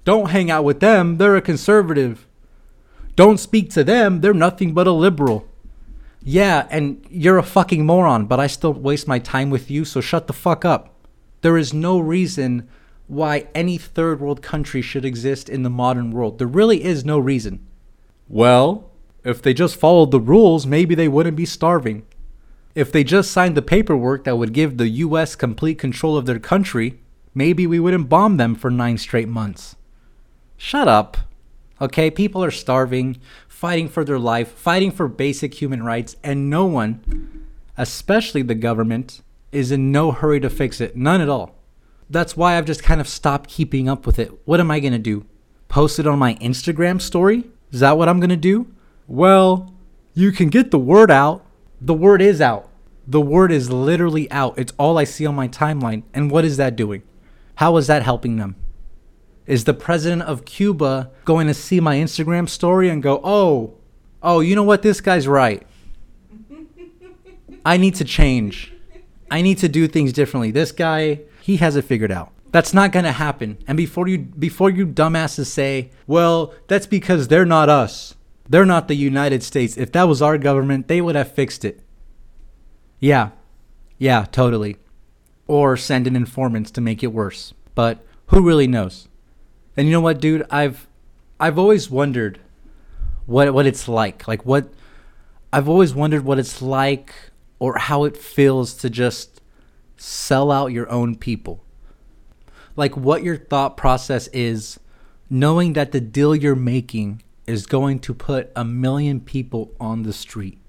Don't 0.04 0.32
hang 0.32 0.50
out 0.50 0.64
with 0.64 0.80
them, 0.80 1.18
they're 1.18 1.36
a 1.36 1.42
conservative. 1.42 2.28
Don't 3.16 3.40
speak 3.40 3.70
to 3.72 3.84
them, 3.84 4.22
they're 4.22 4.34
nothing 4.34 4.74
but 4.74 4.88
a 4.88 4.92
liberal. 4.92 5.48
Yeah, 6.24 6.68
and 6.70 7.06
you're 7.10 7.38
a 7.38 7.44
fucking 7.44 7.86
moron, 7.86 8.26
but 8.26 8.40
I 8.40 8.48
still 8.48 8.74
waste 8.74 9.08
my 9.08 9.20
time 9.20 9.50
with 9.50 9.72
you, 9.72 9.86
so 9.86 10.02
shut 10.02 10.28
the 10.28 10.34
fuck 10.34 10.64
up. 10.66 10.96
There 11.42 11.58
is 11.58 11.74
no 11.74 12.00
reason 12.00 12.68
why 13.08 13.48
any 13.54 13.78
third 13.78 14.22
world 14.22 14.42
country 14.42 14.82
should 14.82 15.04
exist 15.04 15.50
in 15.50 15.64
the 15.64 15.70
modern 15.70 16.12
world. 16.12 16.38
There 16.38 16.48
really 16.48 16.84
is 16.84 17.04
no 17.04 17.20
reason. 17.20 17.66
Well, 18.28 18.90
if 19.24 19.42
they 19.42 19.54
just 19.54 19.76
followed 19.76 20.12
the 20.12 20.20
rules, 20.20 20.66
maybe 20.66 20.96
they 20.96 21.08
wouldn't 21.08 21.36
be 21.36 21.46
starving. 21.46 22.06
If 22.74 22.92
they 22.92 23.04
just 23.04 23.32
signed 23.32 23.58
the 23.58 23.62
paperwork 23.62 24.24
that 24.24 24.38
would 24.38 24.54
give 24.54 24.78
the 24.78 24.88
US 24.88 25.36
complete 25.36 25.78
control 25.78 26.16
of 26.16 26.26
their 26.26 26.40
country, 26.40 27.00
maybe 27.36 27.68
we 27.68 27.80
wouldn't 27.80 28.10
bomb 28.10 28.38
them 28.38 28.56
for 28.56 28.72
nine 28.72 28.98
straight 28.98 29.28
months. 29.28 29.76
Shut 30.64 30.88
up. 30.88 31.18
Okay, 31.82 32.12
people 32.12 32.44
are 32.44 32.52
starving, 32.52 33.18
fighting 33.48 33.90
for 33.90 34.06
their 34.06 34.20
life, 34.20 34.52
fighting 34.52 34.92
for 34.92 35.08
basic 35.08 35.56
human 35.56 35.82
rights, 35.82 36.18
and 36.24 36.52
no 36.52 36.68
one, 36.68 37.48
especially 37.80 38.44
the 38.44 38.54
government, 38.54 39.24
is 39.52 39.72
in 39.72 39.92
no 39.92 40.12
hurry 40.12 40.40
to 40.40 40.52
fix 40.52 40.80
it. 40.80 40.96
None 40.96 41.20
at 41.20 41.30
all. 41.30 41.56
That's 42.12 42.38
why 42.38 42.58
I've 42.58 42.68
just 42.68 42.84
kind 42.84 43.02
of 43.02 43.08
stopped 43.08 43.50
keeping 43.50 43.90
up 43.90 44.06
with 44.06 44.20
it. 44.20 44.32
What 44.46 44.60
am 44.60 44.70
I 44.70 44.80
going 44.80 44.94
to 44.94 45.00
do? 45.00 45.26
Post 45.68 45.98
it 45.98 46.06
on 46.06 46.20
my 46.20 46.36
Instagram 46.36 47.02
story? 47.02 47.46
Is 47.72 47.80
that 47.80 47.98
what 47.98 48.08
I'm 48.08 48.20
going 48.20 48.30
to 48.30 48.38
do? 48.38 48.68
Well, 49.08 49.74
you 50.14 50.32
can 50.32 50.50
get 50.50 50.70
the 50.70 50.78
word 50.78 51.10
out. 51.10 51.44
The 51.82 51.96
word 51.96 52.22
is 52.22 52.40
out. 52.40 52.70
The 53.08 53.20
word 53.20 53.52
is 53.52 53.72
literally 53.72 54.30
out. 54.30 54.60
It's 54.60 54.74
all 54.78 55.00
I 55.00 55.06
see 55.06 55.26
on 55.26 55.34
my 55.34 55.48
timeline. 55.48 56.04
And 56.14 56.30
what 56.30 56.46
is 56.46 56.58
that 56.58 56.76
doing? 56.76 57.02
How 57.56 57.78
is 57.78 57.88
that 57.88 58.04
helping 58.04 58.38
them? 58.38 58.58
Is 59.48 59.64
the 59.64 59.74
president 59.74 60.22
of 60.24 60.46
Cuba 60.46 61.10
going 61.26 61.48
to 61.48 61.54
see 61.54 61.80
my 61.80 61.96
Instagram 61.98 62.48
story 62.48 62.90
and 62.90 63.02
go, 63.02 63.20
oh, 63.24 63.76
oh, 64.22 64.40
you 64.40 64.56
know 64.56 64.64
what? 64.64 64.82
This 64.82 65.02
guy's 65.02 65.28
right. 65.28 65.66
I 67.66 67.78
need 67.78 67.96
to 67.96 68.04
change. 68.04 68.74
I 69.30 69.42
need 69.42 69.58
to 69.60 69.70
do 69.70 69.88
things 69.88 70.14
differently. 70.14 70.52
This 70.52 70.72
guy, 70.72 71.22
he 71.42 71.58
has 71.58 71.76
it 71.76 71.86
figured 71.86 72.12
out. 72.12 72.32
That's 72.52 72.74
not 72.74 72.92
going 72.92 73.06
to 73.06 73.14
happen. 73.14 73.58
And 73.66 73.78
before 73.78 74.08
you 74.08 74.18
before 74.20 74.70
you 74.70 74.86
dumbasses 74.86 75.46
say, 75.46 75.92
"Well, 76.06 76.54
that's 76.68 76.86
because 76.86 77.28
they're 77.28 77.46
not 77.46 77.70
us. 77.70 78.16
They're 78.50 78.66
not 78.66 78.90
the 78.90 78.96
United 78.96 79.42
States. 79.42 79.78
If 79.78 79.94
that 79.94 80.04
was 80.04 80.22
our 80.22 80.38
government, 80.38 80.90
they 80.90 81.00
would 81.00 81.16
have 81.16 81.32
fixed 81.32 81.64
it." 81.64 81.82
Yeah. 83.00 83.30
Yeah, 83.98 84.26
totally. 84.32 84.78
Or 85.48 85.78
send 85.78 86.08
in 86.08 86.16
informants 86.16 86.72
to 86.72 86.82
make 86.82 87.04
it 87.04 87.14
worse. 87.14 87.54
But 87.74 88.06
who 88.28 88.42
really 88.42 88.68
knows? 88.68 89.08
And 89.82 89.90
you 89.90 89.94
know 89.94 90.02
what, 90.02 90.22
dude? 90.22 90.46
I've 90.52 90.88
I've 91.40 91.58
always 91.58 91.90
wondered 91.90 92.40
what 93.26 93.52
what 93.52 93.66
it's 93.66 93.88
like. 93.88 94.28
Like 94.28 94.46
what 94.46 94.72
I've 95.52 95.68
always 95.68 95.96
wondered 95.96 96.24
what 96.24 96.38
it's 96.38 96.62
like 96.62 97.12
or 97.58 97.80
how 97.80 98.04
it 98.04 98.16
feels 98.16 98.76
to 98.76 98.92
just 98.92 99.42
sell 99.98 100.52
out 100.52 100.68
your 100.68 100.88
own 100.92 101.16
people. 101.16 101.64
Like 102.76 102.96
what 102.96 103.24
your 103.24 103.36
thought 103.36 103.76
process 103.76 104.28
is 104.28 104.80
knowing 105.32 105.74
that 105.74 105.94
the 105.94 106.00
deal 106.00 106.36
you're 106.36 106.56
making 106.56 107.24
is 107.48 107.66
going 107.66 107.98
to 108.02 108.14
put 108.14 108.52
a 108.56 108.64
million 108.64 109.20
people 109.20 109.72
on 109.80 110.04
the 110.04 110.14
street. 110.14 110.60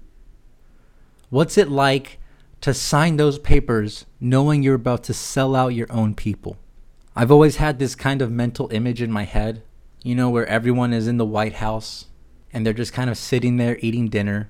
What's 1.29 1.55
it 1.55 1.69
like 1.69 2.17
to 2.61 2.73
sign 2.73 3.17
those 3.17 3.37
papers 3.37 4.07
knowing 4.19 4.63
you're 4.63 4.73
about 4.73 5.03
to 5.03 5.13
sell 5.13 5.55
out 5.55 5.75
your 5.75 5.91
own 5.91 6.15
people? 6.15 6.57
I've 7.15 7.31
always 7.31 7.57
had 7.57 7.77
this 7.77 7.93
kind 7.93 8.21
of 8.21 8.31
mental 8.31 8.69
image 8.71 9.01
in 9.01 9.11
my 9.11 9.23
head, 9.23 9.61
you 10.03 10.15
know, 10.15 10.29
where 10.31 10.47
everyone 10.47 10.93
is 10.93 11.07
in 11.07 11.17
the 11.17 11.25
White 11.25 11.55
House 11.55 12.05
and 12.51 12.65
they're 12.65 12.73
just 12.73 12.93
kind 12.93 13.09
of 13.09 13.17
sitting 13.17 13.57
there 13.57 13.77
eating 13.81 14.07
dinner, 14.07 14.49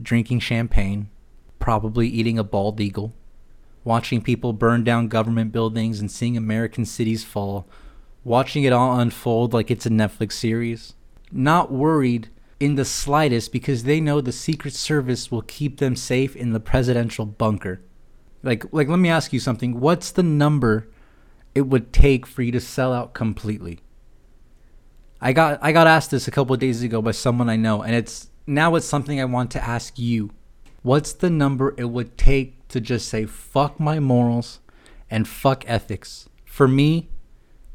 drinking 0.00 0.40
champagne, 0.40 1.08
probably 1.58 2.06
eating 2.06 2.38
a 2.38 2.44
bald 2.44 2.80
eagle, 2.80 3.12
watching 3.82 4.22
people 4.22 4.52
burn 4.52 4.84
down 4.84 5.08
government 5.08 5.50
buildings 5.50 5.98
and 5.98 6.10
seeing 6.10 6.36
American 6.36 6.84
cities 6.84 7.24
fall, 7.24 7.66
watching 8.22 8.62
it 8.62 8.72
all 8.72 9.00
unfold 9.00 9.52
like 9.52 9.70
it's 9.70 9.86
a 9.86 9.90
Netflix 9.90 10.32
series. 10.32 10.94
Not 11.32 11.72
worried 11.72 12.28
in 12.60 12.76
the 12.76 12.84
slightest 12.84 13.50
because 13.50 13.82
they 13.82 14.00
know 14.00 14.20
the 14.20 14.32
Secret 14.32 14.74
Service 14.74 15.30
will 15.30 15.42
keep 15.42 15.78
them 15.78 15.96
safe 15.96 16.36
in 16.36 16.52
the 16.52 16.60
presidential 16.60 17.26
bunker. 17.26 17.80
Like 18.44 18.64
like 18.72 18.88
let 18.88 19.00
me 19.00 19.08
ask 19.08 19.32
you 19.32 19.40
something. 19.40 19.80
What's 19.80 20.12
the 20.12 20.22
number 20.22 20.88
it 21.56 21.66
would 21.66 21.90
take 21.90 22.26
for 22.26 22.42
you 22.42 22.52
to 22.52 22.60
sell 22.60 22.92
out 22.92 23.14
completely? 23.14 23.80
I 25.20 25.32
got 25.32 25.58
I 25.62 25.72
got 25.72 25.86
asked 25.86 26.10
this 26.10 26.28
a 26.28 26.30
couple 26.30 26.52
of 26.52 26.60
days 26.60 26.82
ago 26.82 27.00
by 27.00 27.12
someone 27.12 27.48
I 27.48 27.56
know, 27.56 27.82
and 27.82 27.94
it's 27.94 28.28
now 28.46 28.74
it's 28.74 28.86
something 28.86 29.18
I 29.18 29.24
want 29.24 29.50
to 29.52 29.64
ask 29.64 29.98
you. 29.98 30.30
What's 30.82 31.14
the 31.14 31.30
number 31.30 31.74
it 31.78 31.86
would 31.86 32.18
take 32.18 32.68
to 32.68 32.80
just 32.80 33.08
say 33.08 33.24
fuck 33.24 33.80
my 33.80 33.98
morals 33.98 34.60
and 35.10 35.26
fuck 35.26 35.64
ethics? 35.66 36.28
For 36.44 36.68
me, 36.68 37.08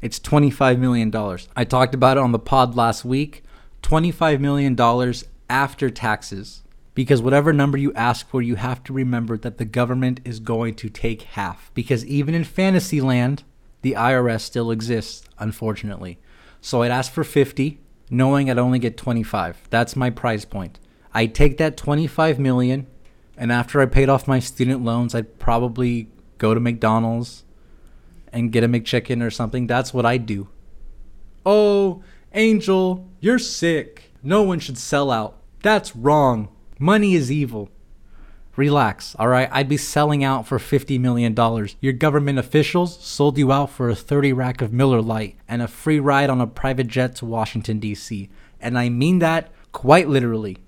it's 0.00 0.18
$25 0.18 0.78
million. 0.78 1.12
I 1.54 1.64
talked 1.64 1.94
about 1.94 2.16
it 2.16 2.22
on 2.22 2.32
the 2.32 2.38
pod 2.38 2.74
last 2.74 3.04
week. 3.04 3.42
$25 3.82 4.40
million 4.40 5.14
after 5.50 5.90
taxes. 5.90 6.62
Because 6.94 7.20
whatever 7.20 7.52
number 7.52 7.76
you 7.76 7.92
ask 7.94 8.28
for, 8.28 8.40
you 8.40 8.54
have 8.54 8.82
to 8.84 8.92
remember 8.92 9.36
that 9.38 9.58
the 9.58 9.64
government 9.64 10.20
is 10.24 10.40
going 10.40 10.74
to 10.76 10.88
take 10.88 11.22
half. 11.22 11.70
Because 11.74 12.06
even 12.06 12.34
in 12.34 12.44
fantasy 12.44 13.00
land, 13.00 13.44
the 13.82 13.92
IRS 13.92 14.40
still 14.40 14.70
exists, 14.70 15.24
unfortunately. 15.38 16.18
So 16.60 16.82
I'd 16.82 16.90
ask 16.90 17.12
for 17.12 17.24
50, 17.24 17.80
knowing 18.10 18.50
I'd 18.50 18.58
only 18.58 18.78
get 18.78 18.96
25. 18.96 19.68
That's 19.70 19.96
my 19.96 20.10
price 20.10 20.44
point. 20.44 20.78
I'd 21.12 21.34
take 21.34 21.58
that 21.58 21.76
25 21.76 22.38
million, 22.38 22.86
and 23.36 23.52
after 23.52 23.80
I 23.80 23.86
paid 23.86 24.08
off 24.08 24.28
my 24.28 24.38
student 24.38 24.82
loans, 24.82 25.14
I'd 25.14 25.38
probably 25.38 26.08
go 26.38 26.54
to 26.54 26.60
McDonald's 26.60 27.44
and 28.32 28.50
get 28.50 28.64
a 28.64 28.68
McChicken 28.68 29.22
or 29.22 29.30
something. 29.30 29.66
That's 29.66 29.92
what 29.92 30.06
I'd 30.06 30.26
do. 30.26 30.48
Oh, 31.44 32.02
Angel, 32.32 33.06
you're 33.20 33.38
sick. 33.38 34.12
No 34.22 34.42
one 34.42 34.58
should 34.58 34.78
sell 34.78 35.10
out. 35.10 35.38
That's 35.62 35.94
wrong. 35.94 36.48
Money 36.78 37.14
is 37.14 37.30
evil. 37.30 37.68
Relax, 38.54 39.16
all 39.18 39.28
right? 39.28 39.48
I'd 39.50 39.68
be 39.68 39.78
selling 39.78 40.22
out 40.22 40.46
for 40.46 40.58
$50 40.58 41.00
million. 41.00 41.34
Your 41.80 41.92
government 41.94 42.38
officials 42.38 43.02
sold 43.02 43.38
you 43.38 43.50
out 43.50 43.70
for 43.70 43.88
a 43.88 43.94
30 43.94 44.34
rack 44.34 44.60
of 44.60 44.72
Miller 44.72 45.00
Lite 45.00 45.36
and 45.48 45.62
a 45.62 45.68
free 45.68 45.98
ride 45.98 46.28
on 46.28 46.40
a 46.40 46.46
private 46.46 46.86
jet 46.86 47.16
to 47.16 47.24
Washington, 47.24 47.78
D.C. 47.78 48.28
And 48.60 48.78
I 48.78 48.90
mean 48.90 49.20
that 49.20 49.50
quite 49.72 50.08
literally. 50.08 50.58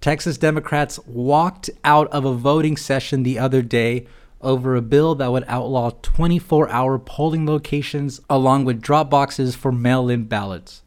Texas 0.00 0.38
Democrats 0.38 1.00
walked 1.06 1.70
out 1.82 2.06
of 2.08 2.24
a 2.24 2.34
voting 2.34 2.76
session 2.76 3.22
the 3.22 3.38
other 3.38 3.62
day 3.62 4.06
over 4.40 4.76
a 4.76 4.82
bill 4.82 5.14
that 5.16 5.32
would 5.32 5.44
outlaw 5.48 5.90
24 6.02 6.68
hour 6.68 6.98
polling 6.98 7.46
locations 7.46 8.20
along 8.30 8.64
with 8.64 8.82
drop 8.82 9.10
boxes 9.10 9.56
for 9.56 9.72
mail 9.72 10.08
in 10.08 10.24
ballots. 10.24 10.82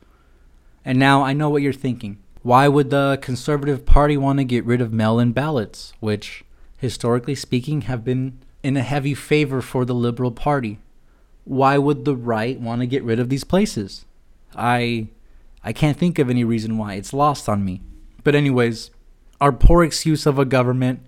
And 0.85 0.97
now 0.97 1.23
I 1.23 1.33
know 1.33 1.49
what 1.49 1.61
you're 1.61 1.73
thinking. 1.73 2.19
Why 2.47 2.69
would 2.69 2.91
the 2.91 3.19
Conservative 3.21 3.85
Party 3.85 4.15
want 4.15 4.39
to 4.39 4.45
get 4.45 4.63
rid 4.63 4.79
of 4.79 4.93
mail 4.93 5.19
in 5.19 5.33
ballots, 5.33 5.91
which, 5.99 6.45
historically 6.77 7.35
speaking, 7.35 7.81
have 7.81 8.05
been 8.05 8.39
in 8.63 8.77
a 8.77 8.83
heavy 8.83 9.13
favor 9.13 9.61
for 9.61 9.83
the 9.83 9.93
Liberal 9.93 10.31
Party? 10.31 10.79
Why 11.43 11.77
would 11.77 12.05
the 12.05 12.15
right 12.15 12.57
want 12.57 12.79
to 12.79 12.87
get 12.87 13.03
rid 13.03 13.19
of 13.19 13.27
these 13.27 13.43
places? 13.43 14.05
I 14.55 15.09
I 15.61 15.73
can't 15.73 15.97
think 15.97 16.19
of 16.19 16.29
any 16.29 16.45
reason 16.45 16.77
why. 16.77 16.93
It's 16.93 17.11
lost 17.11 17.49
on 17.49 17.65
me. 17.65 17.81
But 18.23 18.33
anyways, 18.33 18.91
our 19.41 19.51
poor 19.51 19.83
excuse 19.83 20.25
of 20.25 20.39
a 20.39 20.45
government 20.45 21.01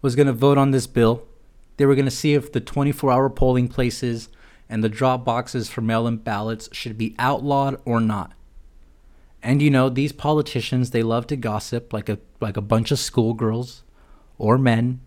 was 0.00 0.16
going 0.16 0.26
to 0.26 0.32
vote 0.32 0.58
on 0.58 0.72
this 0.72 0.88
bill. 0.88 1.22
They 1.76 1.86
were 1.86 1.94
going 1.94 2.06
to 2.06 2.10
see 2.10 2.34
if 2.34 2.50
the 2.50 2.60
24-hour 2.60 3.30
polling 3.30 3.68
places 3.68 4.28
and 4.68 4.82
the 4.82 4.88
drop 4.88 5.24
boxes 5.24 5.70
for 5.70 5.80
mail-in 5.80 6.16
ballots 6.16 6.68
should 6.72 6.98
be 6.98 7.14
outlawed 7.20 7.80
or 7.84 8.00
not. 8.00 8.32
And 9.52 9.60
you 9.60 9.68
know, 9.68 9.90
these 9.90 10.12
politicians, 10.12 10.92
they 10.92 11.02
love 11.02 11.26
to 11.26 11.36
gossip 11.36 11.92
like 11.92 12.08
a 12.08 12.18
like 12.40 12.56
a 12.56 12.62
bunch 12.62 12.90
of 12.90 12.98
schoolgirls 12.98 13.82
or 14.38 14.56
men 14.56 15.02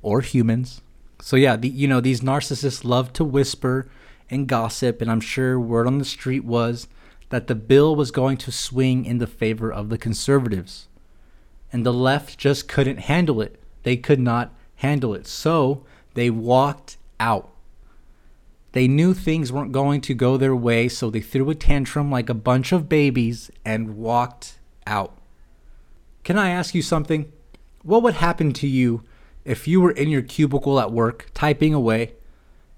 or 0.00 0.22
humans. 0.22 0.80
So 1.20 1.36
yeah, 1.36 1.56
the, 1.56 1.68
you 1.68 1.86
know, 1.86 2.00
these 2.00 2.22
narcissists 2.22 2.82
love 2.82 3.12
to 3.12 3.24
whisper 3.24 3.90
and 4.30 4.48
gossip 4.48 5.02
and 5.02 5.10
I'm 5.10 5.20
sure 5.20 5.60
word 5.60 5.86
on 5.86 5.98
the 5.98 6.06
street 6.06 6.46
was 6.46 6.88
that 7.28 7.46
the 7.46 7.54
bill 7.54 7.94
was 7.94 8.10
going 8.10 8.38
to 8.38 8.50
swing 8.50 9.04
in 9.04 9.18
the 9.18 9.26
favor 9.26 9.70
of 9.70 9.90
the 9.90 9.98
conservatives. 9.98 10.88
And 11.70 11.84
the 11.84 11.92
left 11.92 12.38
just 12.38 12.66
couldn't 12.68 13.00
handle 13.00 13.42
it. 13.42 13.60
They 13.82 13.98
could 13.98 14.18
not 14.18 14.54
handle 14.76 15.12
it. 15.12 15.26
So, 15.26 15.84
they 16.14 16.30
walked 16.30 16.96
out. 17.20 17.50
They 18.74 18.88
knew 18.88 19.14
things 19.14 19.52
weren't 19.52 19.70
going 19.70 20.00
to 20.00 20.14
go 20.14 20.36
their 20.36 20.56
way, 20.56 20.88
so 20.88 21.08
they 21.08 21.20
threw 21.20 21.48
a 21.48 21.54
tantrum 21.54 22.10
like 22.10 22.28
a 22.28 22.34
bunch 22.34 22.72
of 22.72 22.88
babies 22.88 23.48
and 23.64 23.96
walked 23.96 24.58
out. 24.84 25.16
Can 26.24 26.36
I 26.36 26.50
ask 26.50 26.74
you 26.74 26.82
something? 26.82 27.32
What 27.84 28.02
would 28.02 28.14
happen 28.14 28.52
to 28.54 28.66
you 28.66 29.04
if 29.44 29.68
you 29.68 29.80
were 29.80 29.92
in 29.92 30.08
your 30.08 30.22
cubicle 30.22 30.80
at 30.80 30.90
work 30.90 31.30
typing 31.34 31.72
away 31.72 32.14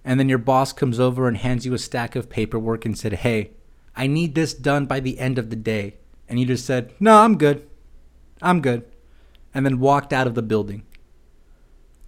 and 0.04 0.20
then 0.20 0.28
your 0.28 0.36
boss 0.36 0.70
comes 0.74 1.00
over 1.00 1.28
and 1.28 1.38
hands 1.38 1.64
you 1.64 1.72
a 1.72 1.78
stack 1.78 2.14
of 2.14 2.28
paperwork 2.28 2.84
and 2.84 2.98
said, 2.98 3.14
Hey, 3.14 3.52
I 3.96 4.06
need 4.06 4.34
this 4.34 4.52
done 4.52 4.84
by 4.84 5.00
the 5.00 5.18
end 5.18 5.38
of 5.38 5.48
the 5.48 5.56
day. 5.56 5.96
And 6.28 6.38
you 6.38 6.44
just 6.44 6.66
said, 6.66 6.92
No, 7.00 7.22
I'm 7.22 7.38
good. 7.38 7.66
I'm 8.42 8.60
good. 8.60 8.84
and 9.54 9.64
then 9.64 9.80
walked 9.80 10.12
out 10.12 10.26
of 10.26 10.34
the 10.34 10.42
building. 10.42 10.82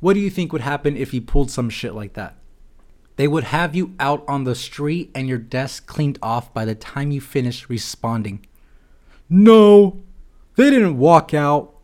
What 0.01 0.13
do 0.13 0.21
you 0.21 0.29
think 0.29 0.53
would 0.53 0.61
happen 0.61 0.95
if 0.95 1.15
you 1.15 1.23
pulled 1.23 1.51
some 1.51 1.71
shit 1.71 1.95
like 1.95 2.13
that? 2.13 2.38
They 3.19 3.27
would 3.27 3.45
have 3.45 3.75
you 3.75 3.97
out 3.99 4.25
on 4.29 4.45
the 4.45 4.55
street 4.55 5.11
and 5.13 5.29
your 5.29 5.39
desk 5.39 5.89
cleaned 5.89 6.21
off 6.23 6.55
by 6.55 6.65
the 6.65 6.77
time 6.77 7.11
you 7.11 7.21
finish 7.21 7.69
responding. 7.69 8.47
No, 9.29 10.05
they 10.55 10.71
didn't 10.71 10.99
walk 10.99 11.35
out. 11.35 11.75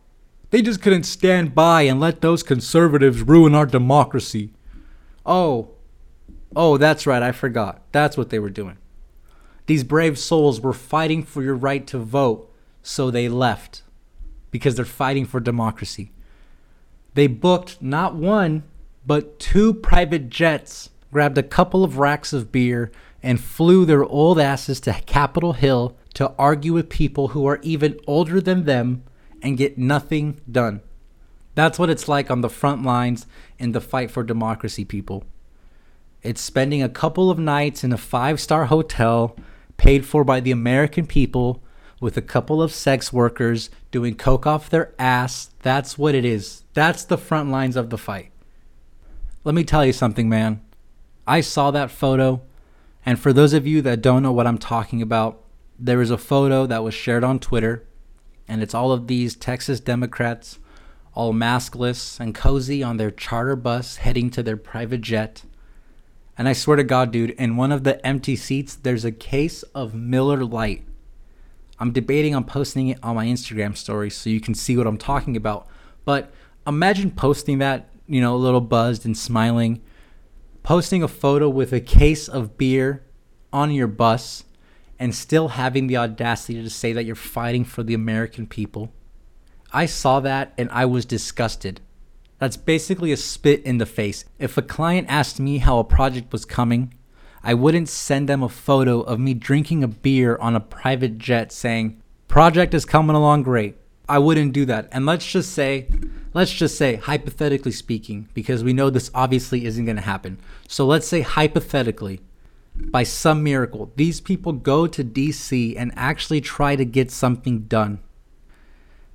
They 0.51 0.61
just 0.61 0.81
couldn't 0.81 1.03
stand 1.03 1.53
by 1.53 1.81
and 1.81 1.99
let 1.99 2.21
those 2.21 2.41
conservatives 2.41 3.21
ruin 3.21 3.53
our 3.53 3.65
democracy. 3.65 4.53
Oh, 5.25 5.71
oh, 6.55 6.77
that's 6.77 7.05
right, 7.05 7.21
I 7.21 7.33
forgot. 7.33 7.81
That's 7.91 8.15
what 8.15 8.29
they 8.29 8.39
were 8.39 8.49
doing. 8.49 8.77
These 9.65 9.83
brave 9.83 10.17
souls 10.17 10.61
were 10.61 10.71
fighting 10.71 11.21
for 11.21 11.43
your 11.43 11.55
right 11.55 11.85
to 11.87 11.97
vote, 11.97 12.49
so 12.81 13.11
they 13.11 13.27
left 13.27 13.83
because 14.51 14.75
they're 14.75 14.85
fighting 14.85 15.25
for 15.25 15.41
democracy. 15.41 16.13
They 17.13 17.27
booked 17.27 17.81
not 17.81 18.15
one, 18.15 18.63
but 19.05 19.37
two 19.37 19.73
private 19.73 20.29
jets, 20.29 20.91
grabbed 21.15 21.37
a 21.37 21.43
couple 21.43 21.85
of 21.85 21.97
racks 21.97 22.33
of 22.33 22.51
beer, 22.51 22.91
and 23.23 23.39
flew 23.39 23.85
their 23.85 24.03
old 24.03 24.37
asses 24.37 24.81
to 24.81 24.91
Capitol 25.05 25.53
Hill 25.53 25.95
to 26.13 26.33
argue 26.37 26.73
with 26.73 26.89
people 26.89 27.29
who 27.29 27.45
are 27.45 27.61
even 27.61 27.97
older 28.05 28.41
than 28.41 28.65
them 28.65 29.01
and 29.41 29.57
get 29.57 29.77
nothing 29.77 30.41
done. 30.51 30.81
That's 31.53 31.79
what 31.79 31.89
it's 31.89 32.09
like 32.09 32.29
on 32.29 32.41
the 32.41 32.49
front 32.49 32.83
lines 32.83 33.27
in 33.57 33.71
the 33.71 33.79
fight 33.79 34.11
for 34.11 34.23
democracy, 34.23 34.83
people. 34.83 35.23
It's 36.21 36.41
spending 36.41 36.83
a 36.83 36.89
couple 36.89 37.31
of 37.31 37.39
nights 37.39 37.81
in 37.81 37.93
a 37.93 37.97
five 37.97 38.41
star 38.41 38.65
hotel 38.65 39.37
paid 39.77 40.05
for 40.05 40.25
by 40.25 40.41
the 40.41 40.51
American 40.51 41.07
people 41.07 41.63
with 42.01 42.17
a 42.17 42.21
couple 42.21 42.61
of 42.61 42.73
sex 42.73 43.13
workers 43.13 43.69
doing 43.89 44.15
coke 44.15 44.45
off 44.45 44.69
their 44.69 44.93
ass. 44.99 45.51
That's 45.61 45.97
what 45.97 46.13
it 46.13 46.25
is. 46.25 46.65
That's 46.73 47.05
the 47.05 47.17
front 47.17 47.51
lines 47.51 47.77
of 47.77 47.89
the 47.89 47.97
fight. 47.97 48.33
Let 49.45 49.55
me 49.55 49.63
tell 49.63 49.85
you 49.85 49.93
something, 49.93 50.27
man. 50.27 50.59
I 51.27 51.41
saw 51.41 51.71
that 51.71 51.91
photo, 51.91 52.41
and 53.05 53.19
for 53.19 53.33
those 53.33 53.53
of 53.53 53.65
you 53.65 53.81
that 53.81 54.01
don't 54.01 54.23
know 54.23 54.31
what 54.31 54.47
I'm 54.47 54.57
talking 54.57 55.01
about, 55.01 55.41
there 55.77 56.01
is 56.01 56.11
a 56.11 56.17
photo 56.17 56.65
that 56.65 56.83
was 56.83 56.93
shared 56.93 57.23
on 57.23 57.39
Twitter, 57.39 57.83
and 58.47 58.61
it's 58.61 58.73
all 58.73 58.91
of 58.91 59.07
these 59.07 59.35
Texas 59.35 59.79
Democrats 59.79 60.59
all 61.15 61.33
maskless 61.33 62.19
and 62.19 62.35
cozy 62.35 62.83
on 62.83 62.97
their 62.97 63.09
charter 63.09 63.55
bus 63.55 63.97
heading 63.97 64.29
to 64.29 64.43
their 64.43 64.57
private 64.57 65.01
jet. 65.01 65.43
And 66.37 66.47
I 66.49 66.53
swear 66.53 66.75
to 66.75 66.83
God, 66.83 67.11
dude, 67.11 67.29
in 67.31 67.55
one 67.55 67.71
of 67.71 67.85
the 67.85 68.05
empty 68.05 68.35
seats, 68.35 68.75
there's 68.75 69.05
a 69.05 69.11
case 69.11 69.63
of 69.73 69.95
Miller 69.95 70.43
Lite. 70.43 70.83
I'm 71.79 71.93
debating 71.93 72.35
on 72.35 72.43
posting 72.43 72.89
it 72.89 72.99
on 73.01 73.15
my 73.15 73.25
Instagram 73.25 73.77
story 73.77 74.09
so 74.09 74.29
you 74.29 74.41
can 74.41 74.53
see 74.53 74.75
what 74.75 74.87
I'm 74.87 74.97
talking 74.97 75.37
about. 75.37 75.67
But 76.03 76.31
imagine 76.67 77.11
posting 77.11 77.59
that, 77.59 77.89
you 78.07 78.19
know, 78.19 78.35
a 78.35 78.37
little 78.37 78.61
buzzed 78.61 79.05
and 79.05 79.17
smiling, 79.17 79.81
posting 80.65 81.03
a 81.03 81.07
photo 81.07 81.47
with 81.47 81.71
a 81.71 81.79
case 81.79 82.27
of 82.27 82.57
beer 82.57 83.03
on 83.53 83.69
your 83.69 83.85
bus, 83.85 84.43
and 84.97 85.13
still 85.13 85.49
having 85.49 85.85
the 85.85 85.95
audacity 85.95 86.59
to 86.59 86.69
say 86.71 86.91
that 86.91 87.05
you're 87.05 87.15
fighting 87.15 87.63
for 87.63 87.83
the 87.83 87.93
American 87.93 88.47
people. 88.47 88.91
I 89.71 89.85
saw 89.85 90.19
that 90.21 90.53
and 90.57 90.67
I 90.71 90.85
was 90.85 91.05
disgusted. 91.05 91.81
That's 92.39 92.57
basically 92.57 93.11
a 93.11 93.17
spit 93.17 93.61
in 93.61 93.77
the 93.77 93.85
face. 93.85 94.25
If 94.39 94.57
a 94.57 94.63
client 94.63 95.07
asked 95.07 95.39
me 95.39 95.59
how 95.59 95.77
a 95.77 95.83
project 95.83 96.31
was 96.31 96.45
coming, 96.45 96.95
I 97.43 97.53
wouldn't 97.53 97.87
send 97.87 98.27
them 98.27 98.41
a 98.41 98.49
photo 98.49 99.01
of 99.01 99.19
me 99.19 99.35
drinking 99.35 99.83
a 99.83 99.87
beer 99.87 100.35
on 100.37 100.55
a 100.55 100.59
private 100.59 101.19
jet 101.19 101.51
saying, 101.51 102.01
Project 102.27 102.73
is 102.73 102.85
coming 102.85 103.15
along 103.15 103.43
great. 103.43 103.77
I 104.07 104.19
wouldn't 104.19 104.53
do 104.53 104.65
that. 104.65 104.87
And 104.91 105.05
let's 105.05 105.25
just 105.25 105.51
say, 105.51 105.87
let's 106.33 106.51
just 106.51 106.77
say, 106.77 106.95
hypothetically 106.95 107.71
speaking, 107.71 108.29
because 108.33 108.63
we 108.63 108.73
know 108.73 108.89
this 108.89 109.11
obviously 109.13 109.65
isn't 109.65 109.85
going 109.85 109.95
to 109.95 110.01
happen. 110.01 110.39
So 110.67 110.85
let's 110.85 111.07
say, 111.07 111.21
hypothetically, 111.21 112.21
by 112.75 113.03
some 113.03 113.43
miracle, 113.43 113.91
these 113.95 114.21
people 114.21 114.53
go 114.53 114.85
to 114.85 115.03
DC 115.03 115.75
and 115.77 115.91
actually 115.95 116.41
try 116.41 116.75
to 116.75 116.85
get 116.85 117.09
something 117.09 117.61
done. 117.61 117.99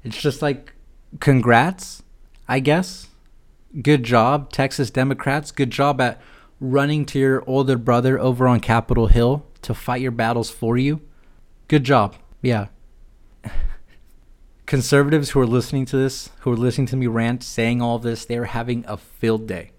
It's 0.03 0.21
just 0.21 0.43
like, 0.43 0.73
congrats, 1.21 2.03
I 2.49 2.61
guess. 2.61 3.09
Good 3.83 4.03
job, 4.03 4.51
Texas 4.51 4.91
Democrats. 4.91 5.53
Good 5.53 5.71
job 5.71 6.01
at 6.01 6.21
running 6.59 7.05
to 7.07 7.19
your 7.19 7.45
older 7.47 7.79
brother 7.79 8.19
over 8.19 8.49
on 8.49 8.61
Capitol 8.61 9.07
Hill 9.07 9.47
to 9.63 9.75
fight 9.75 10.01
your 10.01 10.11
battles 10.11 10.51
for 10.51 10.77
you. 10.77 11.01
Good 11.69 11.85
job. 11.85 12.17
Yeah. 12.43 12.67
Conservatives 14.71 15.31
who 15.31 15.41
are 15.41 15.49
listening 15.49 15.85
to 15.85 15.97
this, 15.97 16.31
who 16.43 16.53
are 16.53 16.57
listening 16.57 16.87
to 16.87 16.97
me 16.97 17.09
rant, 17.09 17.43
saying 17.43 17.83
all 17.83 17.99
this, 17.99 18.25
they 18.25 18.39
are 18.39 18.45
having 18.45 18.85
a 18.87 18.97
field 18.97 19.49
day. 19.49 19.73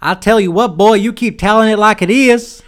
I 0.00 0.14
tell 0.14 0.38
you 0.38 0.52
what, 0.52 0.76
boy, 0.76 0.94
you 0.94 1.12
keep 1.12 1.36
telling 1.36 1.68
it 1.68 1.80
like 1.80 2.00
it 2.00 2.08
is. 2.08 2.62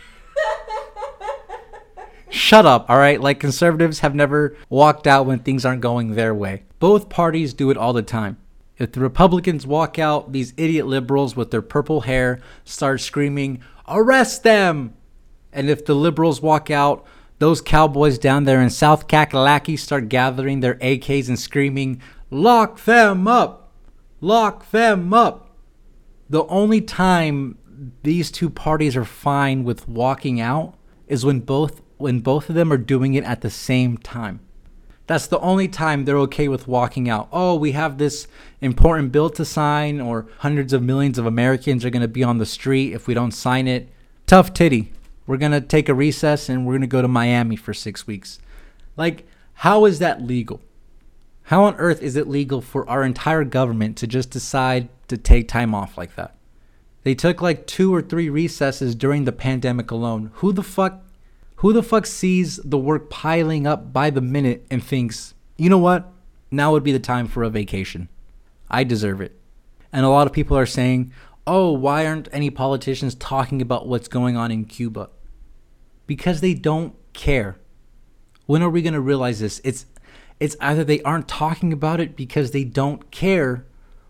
Shut 2.30 2.66
up, 2.66 2.90
all 2.90 2.98
right? 2.98 3.20
Like 3.20 3.38
conservatives 3.38 4.00
have 4.00 4.12
never 4.12 4.56
walked 4.68 5.06
out 5.06 5.24
when 5.24 5.38
things 5.38 5.64
aren't 5.64 5.82
going 5.82 6.16
their 6.16 6.34
way. 6.34 6.64
Both 6.80 7.08
parties 7.08 7.54
do 7.54 7.70
it 7.70 7.76
all 7.76 7.92
the 7.92 8.02
time. 8.02 8.36
If 8.76 8.90
the 8.90 8.98
Republicans 8.98 9.64
walk 9.64 10.00
out, 10.00 10.32
these 10.32 10.52
idiot 10.56 10.88
liberals 10.88 11.36
with 11.36 11.52
their 11.52 11.62
purple 11.62 12.00
hair 12.00 12.40
start 12.64 13.02
screaming, 13.02 13.62
Arrest 13.86 14.42
them! 14.42 14.94
And 15.52 15.70
if 15.70 15.84
the 15.84 15.94
liberals 15.94 16.42
walk 16.42 16.72
out, 16.72 17.06
those 17.40 17.62
cowboys 17.62 18.18
down 18.18 18.44
there 18.44 18.60
in 18.60 18.70
South 18.70 19.08
Kakalaki 19.08 19.78
start 19.78 20.10
gathering 20.10 20.60
their 20.60 20.74
AKs 20.76 21.26
and 21.26 21.38
screaming, 21.38 22.00
Lock 22.30 22.84
them 22.84 23.26
up! 23.26 23.72
Lock 24.20 24.70
them 24.70 25.12
up! 25.12 25.56
The 26.28 26.44
only 26.44 26.82
time 26.82 27.56
these 28.02 28.30
two 28.30 28.50
parties 28.50 28.94
are 28.94 29.06
fine 29.06 29.64
with 29.64 29.88
walking 29.88 30.38
out 30.38 30.74
is 31.08 31.24
when 31.24 31.40
both 31.40 31.80
when 31.96 32.20
both 32.20 32.48
of 32.48 32.54
them 32.54 32.72
are 32.72 32.78
doing 32.78 33.14
it 33.14 33.24
at 33.24 33.40
the 33.40 33.50
same 33.50 33.98
time. 33.98 34.40
That's 35.06 35.26
the 35.26 35.40
only 35.40 35.66
time 35.66 36.04
they're 36.04 36.18
okay 36.18 36.46
with 36.46 36.68
walking 36.68 37.08
out. 37.08 37.28
Oh, 37.32 37.56
we 37.56 37.72
have 37.72 37.98
this 37.98 38.28
important 38.60 39.12
bill 39.12 39.28
to 39.30 39.44
sign, 39.44 40.00
or 40.00 40.26
hundreds 40.38 40.72
of 40.72 40.82
millions 40.82 41.18
of 41.18 41.26
Americans 41.26 41.84
are 41.84 41.90
going 41.90 42.00
to 42.02 42.08
be 42.08 42.22
on 42.22 42.38
the 42.38 42.46
street 42.46 42.92
if 42.92 43.06
we 43.06 43.12
don't 43.14 43.32
sign 43.32 43.66
it. 43.66 43.88
Tough 44.26 44.54
titty. 44.54 44.92
We're 45.30 45.36
going 45.36 45.52
to 45.52 45.60
take 45.60 45.88
a 45.88 45.94
recess 45.94 46.48
and 46.48 46.66
we're 46.66 46.72
going 46.72 46.80
to 46.80 46.88
go 46.88 47.02
to 47.02 47.06
Miami 47.06 47.54
for 47.54 47.72
six 47.72 48.04
weeks. 48.04 48.40
Like, 48.96 49.28
how 49.54 49.84
is 49.84 50.00
that 50.00 50.20
legal? 50.20 50.60
How 51.44 51.62
on 51.62 51.76
earth 51.76 52.02
is 52.02 52.16
it 52.16 52.26
legal 52.26 52.60
for 52.60 52.84
our 52.90 53.04
entire 53.04 53.44
government 53.44 53.96
to 53.98 54.08
just 54.08 54.30
decide 54.30 54.88
to 55.06 55.16
take 55.16 55.46
time 55.46 55.72
off 55.72 55.96
like 55.96 56.16
that? 56.16 56.34
They 57.04 57.14
took 57.14 57.40
like 57.40 57.68
two 57.68 57.94
or 57.94 58.02
three 58.02 58.28
recesses 58.28 58.96
during 58.96 59.24
the 59.24 59.30
pandemic 59.30 59.92
alone. 59.92 60.32
Who 60.34 60.52
the 60.52 60.64
fuck 60.64 61.00
who 61.58 61.72
the 61.72 61.84
fuck 61.84 62.06
sees 62.06 62.56
the 62.56 62.76
work 62.76 63.08
piling 63.08 63.68
up 63.68 63.92
by 63.92 64.10
the 64.10 64.20
minute 64.20 64.66
and 64.68 64.82
thinks, 64.82 65.34
you 65.56 65.70
know 65.70 65.78
what? 65.78 66.10
Now 66.50 66.72
would 66.72 66.82
be 66.82 66.90
the 66.90 66.98
time 66.98 67.28
for 67.28 67.44
a 67.44 67.50
vacation. 67.50 68.08
I 68.68 68.82
deserve 68.82 69.20
it. 69.20 69.38
And 69.92 70.04
a 70.04 70.08
lot 70.08 70.26
of 70.26 70.32
people 70.32 70.58
are 70.58 70.66
saying, 70.66 71.12
oh, 71.46 71.70
why 71.70 72.04
aren't 72.04 72.28
any 72.32 72.50
politicians 72.50 73.14
talking 73.14 73.62
about 73.62 73.86
what's 73.86 74.08
going 74.08 74.36
on 74.36 74.50
in 74.50 74.64
Cuba? 74.64 75.08
Because 76.10 76.40
they 76.40 76.54
don't 76.54 76.96
care. 77.12 77.56
When 78.46 78.64
are 78.64 78.68
we 78.68 78.82
going 78.82 78.94
to 78.94 79.00
realize 79.00 79.38
this? 79.38 79.60
It's 79.62 79.86
it's 80.40 80.56
either 80.60 80.82
they 80.82 81.00
aren't 81.02 81.28
talking 81.28 81.72
about 81.72 82.00
it 82.00 82.16
because 82.16 82.50
they 82.50 82.64
don't 82.64 83.12
care 83.12 83.64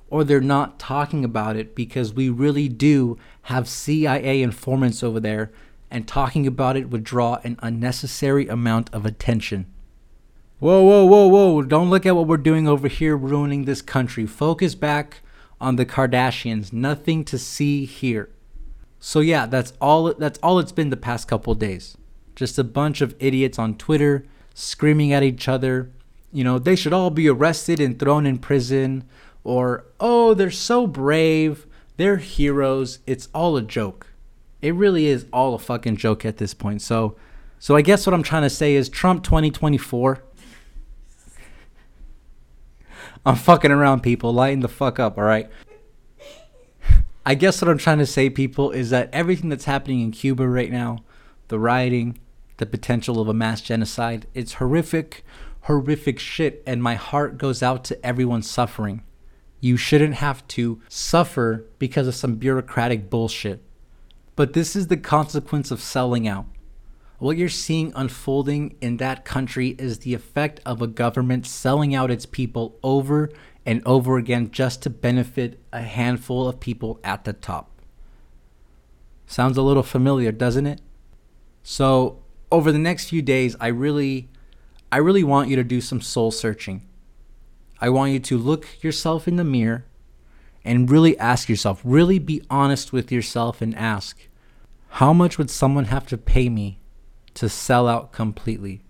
or 0.08 0.24
they're 0.24 0.40
not 0.40 0.78
talking 0.78 1.26
about 1.26 1.56
it 1.56 1.74
because 1.74 2.14
we 2.14 2.30
really 2.30 2.70
do 2.70 3.18
have 3.42 3.68
CIA 3.68 4.40
informants 4.40 5.02
over 5.02 5.20
there 5.20 5.52
and 5.90 6.08
talking 6.08 6.46
about 6.46 6.74
it 6.74 6.88
would 6.88 7.04
draw 7.04 7.38
an 7.44 7.58
unnecessary 7.62 8.48
amount 8.48 8.88
of 8.94 9.04
attention. 9.04 9.66
Whoa, 10.58 10.82
whoa, 10.82 11.04
whoa, 11.04 11.26
whoa, 11.26 11.60
don't 11.60 11.90
look 11.90 12.06
at 12.06 12.16
what 12.16 12.26
we're 12.26 12.38
doing 12.38 12.66
over 12.66 12.88
here 12.88 13.14
ruining 13.14 13.66
this 13.66 13.82
country. 13.82 14.24
Focus 14.24 14.74
back 14.74 15.20
on 15.60 15.76
the 15.76 15.84
Kardashians. 15.84 16.72
Nothing 16.72 17.26
to 17.26 17.36
see 17.36 17.84
here. 17.84 18.30
So 19.00 19.20
yeah, 19.20 19.46
that's 19.46 19.72
all 19.80 20.12
that's 20.14 20.38
all 20.42 20.58
it's 20.58 20.72
been 20.72 20.90
the 20.90 20.96
past 20.96 21.26
couple 21.26 21.54
days. 21.54 21.96
Just 22.36 22.58
a 22.58 22.64
bunch 22.64 23.00
of 23.00 23.16
idiots 23.18 23.58
on 23.58 23.76
Twitter 23.76 24.24
screaming 24.54 25.12
at 25.12 25.22
each 25.22 25.48
other, 25.48 25.90
you 26.32 26.44
know, 26.44 26.58
they 26.58 26.76
should 26.76 26.92
all 26.92 27.10
be 27.10 27.28
arrested 27.28 27.80
and 27.80 27.98
thrown 27.98 28.26
in 28.26 28.38
prison 28.38 29.04
or 29.42 29.86
oh, 29.98 30.34
they're 30.34 30.50
so 30.50 30.86
brave, 30.86 31.66
they're 31.96 32.18
heroes. 32.18 32.98
It's 33.06 33.28
all 33.34 33.56
a 33.56 33.62
joke 33.62 34.10
it 34.62 34.74
really 34.74 35.06
is 35.06 35.26
all 35.32 35.54
a 35.54 35.58
fucking 35.58 35.96
joke 35.96 36.24
at 36.24 36.36
this 36.36 36.54
point. 36.54 36.82
So, 36.82 37.16
so 37.58 37.76
I 37.76 37.82
guess 37.82 38.06
what 38.06 38.14
I'm 38.14 38.22
trying 38.22 38.42
to 38.42 38.50
say 38.50 38.74
is 38.74 38.88
Trump 38.88 39.24
2024. 39.24 40.22
I'm 43.26 43.36
fucking 43.36 43.70
around, 43.70 44.00
people. 44.02 44.32
Lighten 44.32 44.60
the 44.60 44.68
fuck 44.68 44.98
up, 44.98 45.18
all 45.18 45.24
right? 45.24 45.50
I 47.24 47.34
guess 47.34 47.60
what 47.60 47.70
I'm 47.70 47.78
trying 47.78 47.98
to 47.98 48.06
say, 48.06 48.30
people, 48.30 48.70
is 48.70 48.90
that 48.90 49.10
everything 49.12 49.50
that's 49.50 49.66
happening 49.66 50.00
in 50.00 50.10
Cuba 50.10 50.48
right 50.48 50.72
now, 50.72 50.98
the 51.48 51.58
rioting, 51.58 52.18
the 52.56 52.66
potential 52.66 53.20
of 53.20 53.28
a 53.28 53.34
mass 53.34 53.60
genocide, 53.60 54.26
it's 54.34 54.54
horrific. 54.54 55.24
horrific 55.64 56.18
shit, 56.18 56.62
and 56.66 56.82
my 56.82 56.94
heart 56.94 57.36
goes 57.36 57.62
out 57.62 57.84
to 57.84 58.06
everyone 58.06 58.42
suffering. 58.42 59.02
You 59.60 59.76
shouldn't 59.76 60.14
have 60.14 60.46
to 60.48 60.80
suffer 60.88 61.66
because 61.78 62.08
of 62.08 62.14
some 62.14 62.36
bureaucratic 62.36 63.10
bullshit. 63.10 63.62
But 64.36 64.54
this 64.54 64.74
is 64.74 64.86
the 64.86 64.96
consequence 64.96 65.70
of 65.70 65.82
selling 65.82 66.26
out. 66.26 66.46
What 67.18 67.36
you're 67.36 67.50
seeing 67.50 67.92
unfolding 67.94 68.76
in 68.80 68.96
that 68.96 69.26
country 69.26 69.76
is 69.78 69.98
the 69.98 70.14
effect 70.14 70.60
of 70.64 70.80
a 70.80 70.86
government 70.86 71.46
selling 71.46 71.94
out 71.94 72.10
its 72.10 72.24
people 72.24 72.78
over 72.82 73.28
and 73.66 73.82
over 73.84 74.16
again 74.16 74.50
just 74.50 74.82
to 74.82 74.90
benefit 74.90 75.60
a 75.72 75.82
handful 75.82 76.48
of 76.48 76.60
people 76.60 76.98
at 77.04 77.24
the 77.24 77.32
top. 77.32 77.70
Sounds 79.26 79.56
a 79.56 79.62
little 79.62 79.82
familiar, 79.82 80.32
doesn't 80.32 80.66
it? 80.66 80.80
So, 81.62 82.22
over 82.50 82.72
the 82.72 82.78
next 82.78 83.10
few 83.10 83.22
days, 83.22 83.54
I 83.60 83.68
really 83.68 84.28
I 84.90 84.96
really 84.96 85.22
want 85.22 85.48
you 85.48 85.56
to 85.56 85.62
do 85.62 85.80
some 85.80 86.00
soul 86.00 86.30
searching. 86.30 86.82
I 87.80 87.90
want 87.90 88.12
you 88.12 88.18
to 88.18 88.38
look 88.38 88.82
yourself 88.82 89.28
in 89.28 89.36
the 89.36 89.44
mirror 89.44 89.84
and 90.64 90.90
really 90.90 91.16
ask 91.18 91.48
yourself, 91.48 91.80
really 91.84 92.18
be 92.18 92.42
honest 92.50 92.92
with 92.92 93.12
yourself 93.12 93.62
and 93.62 93.74
ask, 93.76 94.28
how 94.94 95.12
much 95.12 95.38
would 95.38 95.50
someone 95.50 95.86
have 95.86 96.06
to 96.08 96.18
pay 96.18 96.48
me 96.48 96.80
to 97.34 97.48
sell 97.48 97.86
out 97.86 98.12
completely? 98.12 98.82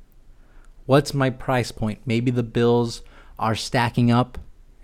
What's 0.86 1.12
my 1.12 1.28
price 1.30 1.70
point? 1.70 2.00
Maybe 2.06 2.30
the 2.30 2.42
bills 2.42 3.02
are 3.38 3.54
stacking 3.54 4.10
up 4.10 4.38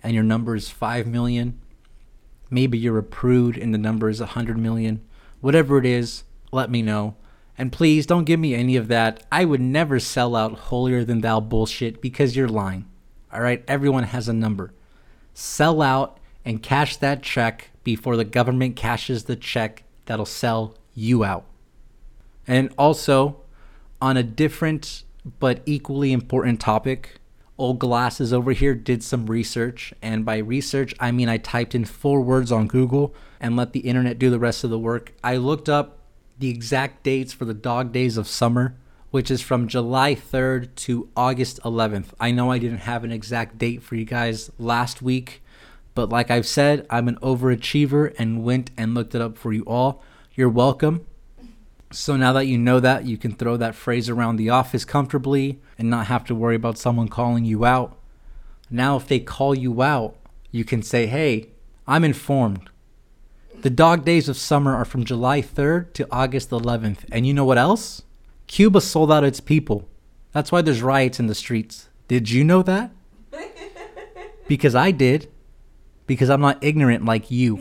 and 0.06 0.14
your 0.14 0.22
number 0.22 0.54
is 0.54 0.70
5 0.70 1.08
million. 1.08 1.58
Maybe 2.48 2.78
you're 2.78 2.96
a 2.96 3.02
prude 3.02 3.58
and 3.58 3.74
the 3.74 3.78
number 3.78 4.08
is 4.08 4.20
100 4.20 4.56
million. 4.56 5.04
Whatever 5.40 5.78
it 5.78 5.84
is, 5.84 6.22
let 6.52 6.70
me 6.70 6.80
know. 6.80 7.16
And 7.58 7.72
please 7.72 8.06
don't 8.06 8.22
give 8.22 8.38
me 8.38 8.54
any 8.54 8.76
of 8.76 8.86
that. 8.86 9.24
I 9.32 9.44
would 9.44 9.60
never 9.60 9.98
sell 9.98 10.36
out 10.36 10.56
holier 10.70 11.02
than 11.02 11.22
thou 11.22 11.40
bullshit 11.40 12.00
because 12.00 12.36
you're 12.36 12.46
lying. 12.46 12.86
All 13.32 13.40
right, 13.40 13.64
everyone 13.66 14.04
has 14.04 14.28
a 14.28 14.32
number. 14.32 14.72
Sell 15.34 15.82
out 15.82 16.20
and 16.44 16.62
cash 16.62 16.98
that 16.98 17.24
check 17.24 17.70
before 17.82 18.16
the 18.16 18.24
government 18.24 18.76
cashes 18.76 19.24
the 19.24 19.34
check 19.34 19.82
that'll 20.04 20.24
sell 20.24 20.76
you 20.94 21.24
out. 21.24 21.46
And 22.46 22.72
also, 22.78 23.40
on 24.00 24.16
a 24.16 24.22
different 24.22 25.02
but 25.40 25.62
equally 25.66 26.12
important 26.12 26.60
topic, 26.60 27.18
Old 27.58 27.78
Glasses 27.78 28.32
over 28.32 28.52
here 28.52 28.74
did 28.74 29.02
some 29.02 29.26
research. 29.26 29.94
And 30.02 30.24
by 30.24 30.38
research, 30.38 30.94
I 31.00 31.10
mean 31.10 31.28
I 31.28 31.38
typed 31.38 31.74
in 31.74 31.84
four 31.84 32.20
words 32.20 32.52
on 32.52 32.68
Google 32.68 33.14
and 33.40 33.56
let 33.56 33.72
the 33.72 33.80
internet 33.80 34.18
do 34.18 34.30
the 34.30 34.38
rest 34.38 34.64
of 34.64 34.70
the 34.70 34.78
work. 34.78 35.12
I 35.22 35.36
looked 35.36 35.68
up 35.68 35.98
the 36.38 36.50
exact 36.50 37.02
dates 37.02 37.32
for 37.32 37.44
the 37.44 37.54
dog 37.54 37.92
days 37.92 38.16
of 38.16 38.28
summer 38.28 38.76
which 39.16 39.30
is 39.30 39.40
from 39.40 39.68
July 39.68 40.14
3rd 40.14 40.74
to 40.74 41.08
August 41.16 41.58
11th. 41.62 42.08
I 42.20 42.32
know 42.32 42.50
I 42.50 42.58
didn't 42.58 42.80
have 42.80 43.04
an 43.04 43.12
exact 43.12 43.56
date 43.56 43.82
for 43.82 43.94
you 43.94 44.04
guys 44.04 44.50
last 44.58 45.00
week, 45.00 45.42
but 45.94 46.10
like 46.10 46.30
I've 46.30 46.46
said, 46.46 46.86
I'm 46.90 47.08
an 47.08 47.16
overachiever 47.22 48.14
and 48.18 48.44
went 48.44 48.70
and 48.76 48.94
looked 48.94 49.14
it 49.14 49.22
up 49.22 49.38
for 49.38 49.54
you 49.54 49.62
all. 49.62 50.02
You're 50.34 50.50
welcome. 50.50 51.06
So 51.96 52.14
now 52.14 52.34
that 52.34 52.46
you 52.46 52.58
know 52.58 52.78
that, 52.78 53.06
you 53.06 53.16
can 53.16 53.34
throw 53.34 53.56
that 53.56 53.74
phrase 53.74 54.10
around 54.10 54.36
the 54.36 54.50
office 54.50 54.84
comfortably 54.84 55.60
and 55.78 55.88
not 55.88 56.08
have 56.08 56.26
to 56.26 56.34
worry 56.34 56.54
about 56.54 56.76
someone 56.76 57.08
calling 57.08 57.46
you 57.46 57.64
out. 57.64 57.98
Now, 58.70 58.96
if 58.96 59.08
they 59.08 59.18
call 59.18 59.54
you 59.54 59.80
out, 59.80 60.14
you 60.50 60.62
can 60.62 60.82
say, 60.82 61.06
Hey, 61.06 61.52
I'm 61.86 62.04
informed. 62.04 62.68
The 63.62 63.70
dog 63.70 64.04
days 64.04 64.28
of 64.28 64.36
summer 64.36 64.76
are 64.76 64.84
from 64.84 65.06
July 65.06 65.40
3rd 65.40 65.94
to 65.94 66.06
August 66.10 66.50
11th. 66.50 66.98
And 67.10 67.26
you 67.26 67.32
know 67.32 67.46
what 67.46 67.56
else? 67.56 68.02
Cuba 68.46 68.82
sold 68.82 69.10
out 69.10 69.24
its 69.24 69.40
people. 69.40 69.88
That's 70.32 70.52
why 70.52 70.60
there's 70.60 70.82
riots 70.82 71.18
in 71.18 71.28
the 71.28 71.34
streets. 71.34 71.88
Did 72.08 72.30
you 72.30 72.44
know 72.44 72.62
that? 72.62 72.90
because 74.48 74.74
I 74.74 74.90
did. 74.90 75.32
Because 76.06 76.28
I'm 76.28 76.42
not 76.42 76.62
ignorant 76.62 77.06
like 77.06 77.30
you. 77.30 77.60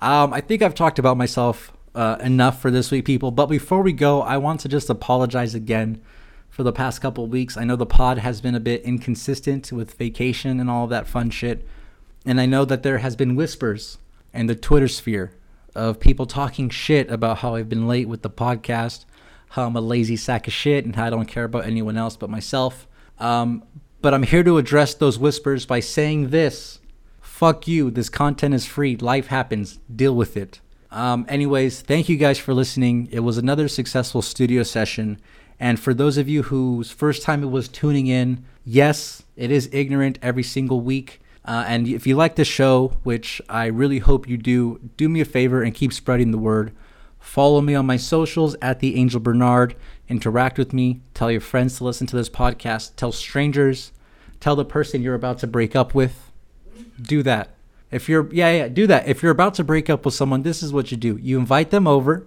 Um, 0.00 0.32
I 0.32 0.40
think 0.40 0.62
I've 0.62 0.74
talked 0.74 0.98
about 0.98 1.16
myself 1.16 1.72
uh, 1.94 2.18
enough 2.20 2.60
for 2.60 2.70
this 2.70 2.90
week, 2.90 3.04
people. 3.04 3.30
But 3.30 3.46
before 3.46 3.82
we 3.82 3.92
go, 3.92 4.22
I 4.22 4.36
want 4.36 4.60
to 4.60 4.68
just 4.68 4.90
apologize 4.90 5.54
again 5.54 6.02
for 6.50 6.62
the 6.62 6.72
past 6.72 7.00
couple 7.00 7.26
weeks. 7.26 7.56
I 7.56 7.64
know 7.64 7.76
the 7.76 7.86
pod 7.86 8.18
has 8.18 8.40
been 8.40 8.54
a 8.54 8.60
bit 8.60 8.82
inconsistent 8.82 9.72
with 9.72 9.94
vacation 9.94 10.60
and 10.60 10.70
all 10.70 10.84
of 10.84 10.90
that 10.90 11.06
fun 11.06 11.30
shit. 11.30 11.66
And 12.24 12.40
I 12.40 12.46
know 12.46 12.64
that 12.64 12.82
there 12.82 12.98
has 12.98 13.16
been 13.16 13.36
whispers 13.36 13.98
in 14.34 14.46
the 14.46 14.54
Twitter 14.54 14.88
sphere 14.88 15.32
of 15.74 16.00
people 16.00 16.26
talking 16.26 16.70
shit 16.70 17.10
about 17.10 17.38
how 17.38 17.54
I've 17.54 17.68
been 17.68 17.86
late 17.86 18.08
with 18.08 18.22
the 18.22 18.30
podcast, 18.30 19.04
how 19.50 19.66
I'm 19.66 19.76
a 19.76 19.80
lazy 19.80 20.16
sack 20.16 20.46
of 20.46 20.52
shit, 20.52 20.84
and 20.84 20.96
how 20.96 21.06
I 21.06 21.10
don't 21.10 21.26
care 21.26 21.44
about 21.44 21.66
anyone 21.66 21.96
else 21.96 22.16
but 22.16 22.30
myself. 22.30 22.86
Um, 23.18 23.62
but 24.02 24.12
I'm 24.12 24.22
here 24.22 24.42
to 24.42 24.58
address 24.58 24.94
those 24.94 25.18
whispers 25.18 25.66
by 25.66 25.80
saying 25.80 26.30
this 26.30 26.80
fuck 27.36 27.68
you. 27.68 27.90
This 27.90 28.08
content 28.08 28.54
is 28.54 28.64
free. 28.64 28.96
Life 28.96 29.26
happens. 29.26 29.78
Deal 29.94 30.16
with 30.16 30.38
it. 30.38 30.60
Um, 30.90 31.26
anyways, 31.28 31.82
thank 31.82 32.08
you 32.08 32.16
guys 32.16 32.38
for 32.38 32.54
listening. 32.54 33.10
It 33.12 33.20
was 33.20 33.36
another 33.36 33.68
successful 33.68 34.22
studio 34.22 34.62
session. 34.62 35.20
And 35.60 35.78
for 35.78 35.92
those 35.92 36.16
of 36.16 36.30
you 36.30 36.44
whose 36.44 36.90
first 36.90 37.22
time 37.22 37.42
it 37.42 37.50
was 37.50 37.68
tuning 37.68 38.06
in, 38.06 38.42
yes, 38.64 39.22
it 39.36 39.50
is 39.50 39.68
ignorant 39.70 40.18
every 40.22 40.42
single 40.42 40.80
week. 40.80 41.20
Uh, 41.44 41.64
and 41.68 41.86
if 41.86 42.06
you 42.06 42.16
like 42.16 42.36
the 42.36 42.44
show, 42.44 42.94
which 43.02 43.42
I 43.50 43.66
really 43.66 43.98
hope 43.98 44.26
you 44.26 44.38
do, 44.38 44.80
do 44.96 45.06
me 45.06 45.20
a 45.20 45.26
favor 45.26 45.62
and 45.62 45.74
keep 45.74 45.92
spreading 45.92 46.30
the 46.30 46.38
word. 46.38 46.72
Follow 47.20 47.60
me 47.60 47.74
on 47.74 47.84
my 47.84 47.98
socials 47.98 48.56
at 48.62 48.80
the 48.80 48.96
Angel 48.96 49.20
Bernard. 49.20 49.76
Interact 50.08 50.56
with 50.56 50.72
me. 50.72 51.02
Tell 51.12 51.30
your 51.30 51.42
friends 51.42 51.76
to 51.76 51.84
listen 51.84 52.06
to 52.06 52.16
this 52.16 52.30
podcast. 52.30 52.96
Tell 52.96 53.12
strangers. 53.12 53.92
Tell 54.40 54.56
the 54.56 54.64
person 54.64 55.02
you're 55.02 55.14
about 55.14 55.38
to 55.40 55.46
break 55.46 55.76
up 55.76 55.94
with. 55.94 56.25
Do 57.00 57.22
that. 57.22 57.50
If 57.90 58.08
you're 58.08 58.32
yeah 58.32 58.50
yeah 58.50 58.68
do 58.68 58.86
that. 58.86 59.08
If 59.08 59.22
you're 59.22 59.32
about 59.32 59.54
to 59.54 59.64
break 59.64 59.88
up 59.88 60.04
with 60.04 60.14
someone, 60.14 60.42
this 60.42 60.62
is 60.62 60.72
what 60.72 60.90
you 60.90 60.96
do. 60.96 61.18
You 61.20 61.38
invite 61.38 61.70
them 61.70 61.86
over. 61.86 62.26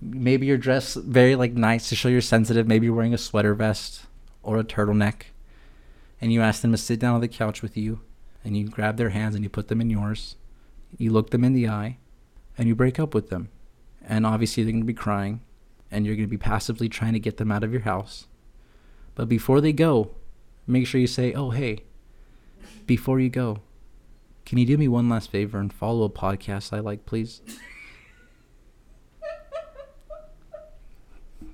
Maybe 0.00 0.46
you're 0.46 0.58
dressed 0.58 0.96
very 0.96 1.36
like 1.36 1.52
nice 1.52 1.88
to 1.88 1.96
show 1.96 2.08
you're 2.08 2.20
sensitive. 2.20 2.66
Maybe 2.66 2.86
you're 2.86 2.94
wearing 2.94 3.14
a 3.14 3.18
sweater 3.18 3.54
vest 3.54 4.06
or 4.42 4.58
a 4.58 4.64
turtleneck, 4.64 5.24
and 6.20 6.32
you 6.32 6.40
ask 6.40 6.62
them 6.62 6.72
to 6.72 6.78
sit 6.78 6.98
down 6.98 7.14
on 7.14 7.20
the 7.20 7.28
couch 7.28 7.62
with 7.62 7.76
you 7.76 8.00
and 8.44 8.56
you 8.56 8.68
grab 8.68 8.96
their 8.96 9.10
hands 9.10 9.34
and 9.34 9.44
you 9.44 9.50
put 9.50 9.68
them 9.68 9.80
in 9.80 9.90
yours. 9.90 10.36
You 10.98 11.12
look 11.12 11.30
them 11.30 11.44
in 11.44 11.52
the 11.52 11.68
eye 11.68 11.98
and 12.58 12.68
you 12.68 12.74
break 12.74 12.98
up 12.98 13.14
with 13.14 13.30
them. 13.30 13.48
And 14.04 14.26
obviously, 14.26 14.62
they're 14.62 14.72
going 14.72 14.82
to 14.82 14.86
be 14.86 14.94
crying 14.94 15.40
and 15.90 16.04
you're 16.04 16.16
going 16.16 16.26
to 16.26 16.30
be 16.30 16.38
passively 16.38 16.88
trying 16.88 17.12
to 17.12 17.20
get 17.20 17.36
them 17.36 17.52
out 17.52 17.62
of 17.62 17.72
your 17.72 17.82
house. 17.82 18.26
But 19.14 19.28
before 19.28 19.60
they 19.60 19.72
go, 19.72 20.14
make 20.66 20.86
sure 20.86 21.00
you 21.00 21.06
say, 21.06 21.32
Oh, 21.32 21.50
hey, 21.50 21.84
before 22.86 23.20
you 23.20 23.28
go, 23.28 23.60
can 24.44 24.58
you 24.58 24.66
do 24.66 24.76
me 24.76 24.88
one 24.88 25.08
last 25.08 25.30
favor 25.30 25.58
and 25.58 25.72
follow 25.72 26.04
a 26.04 26.10
podcast 26.10 26.72
I 26.72 26.80
like, 26.80 27.06
please? 27.06 27.40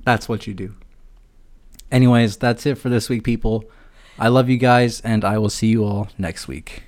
that's 0.04 0.28
what 0.28 0.46
you 0.46 0.54
do. 0.54 0.74
Anyways, 1.90 2.36
that's 2.36 2.66
it 2.66 2.76
for 2.76 2.88
this 2.88 3.08
week, 3.08 3.24
people. 3.24 3.64
I 4.18 4.28
love 4.28 4.48
you 4.48 4.56
guys, 4.56 5.00
and 5.02 5.24
I 5.24 5.38
will 5.38 5.50
see 5.50 5.68
you 5.68 5.84
all 5.84 6.08
next 6.18 6.48
week. 6.48 6.82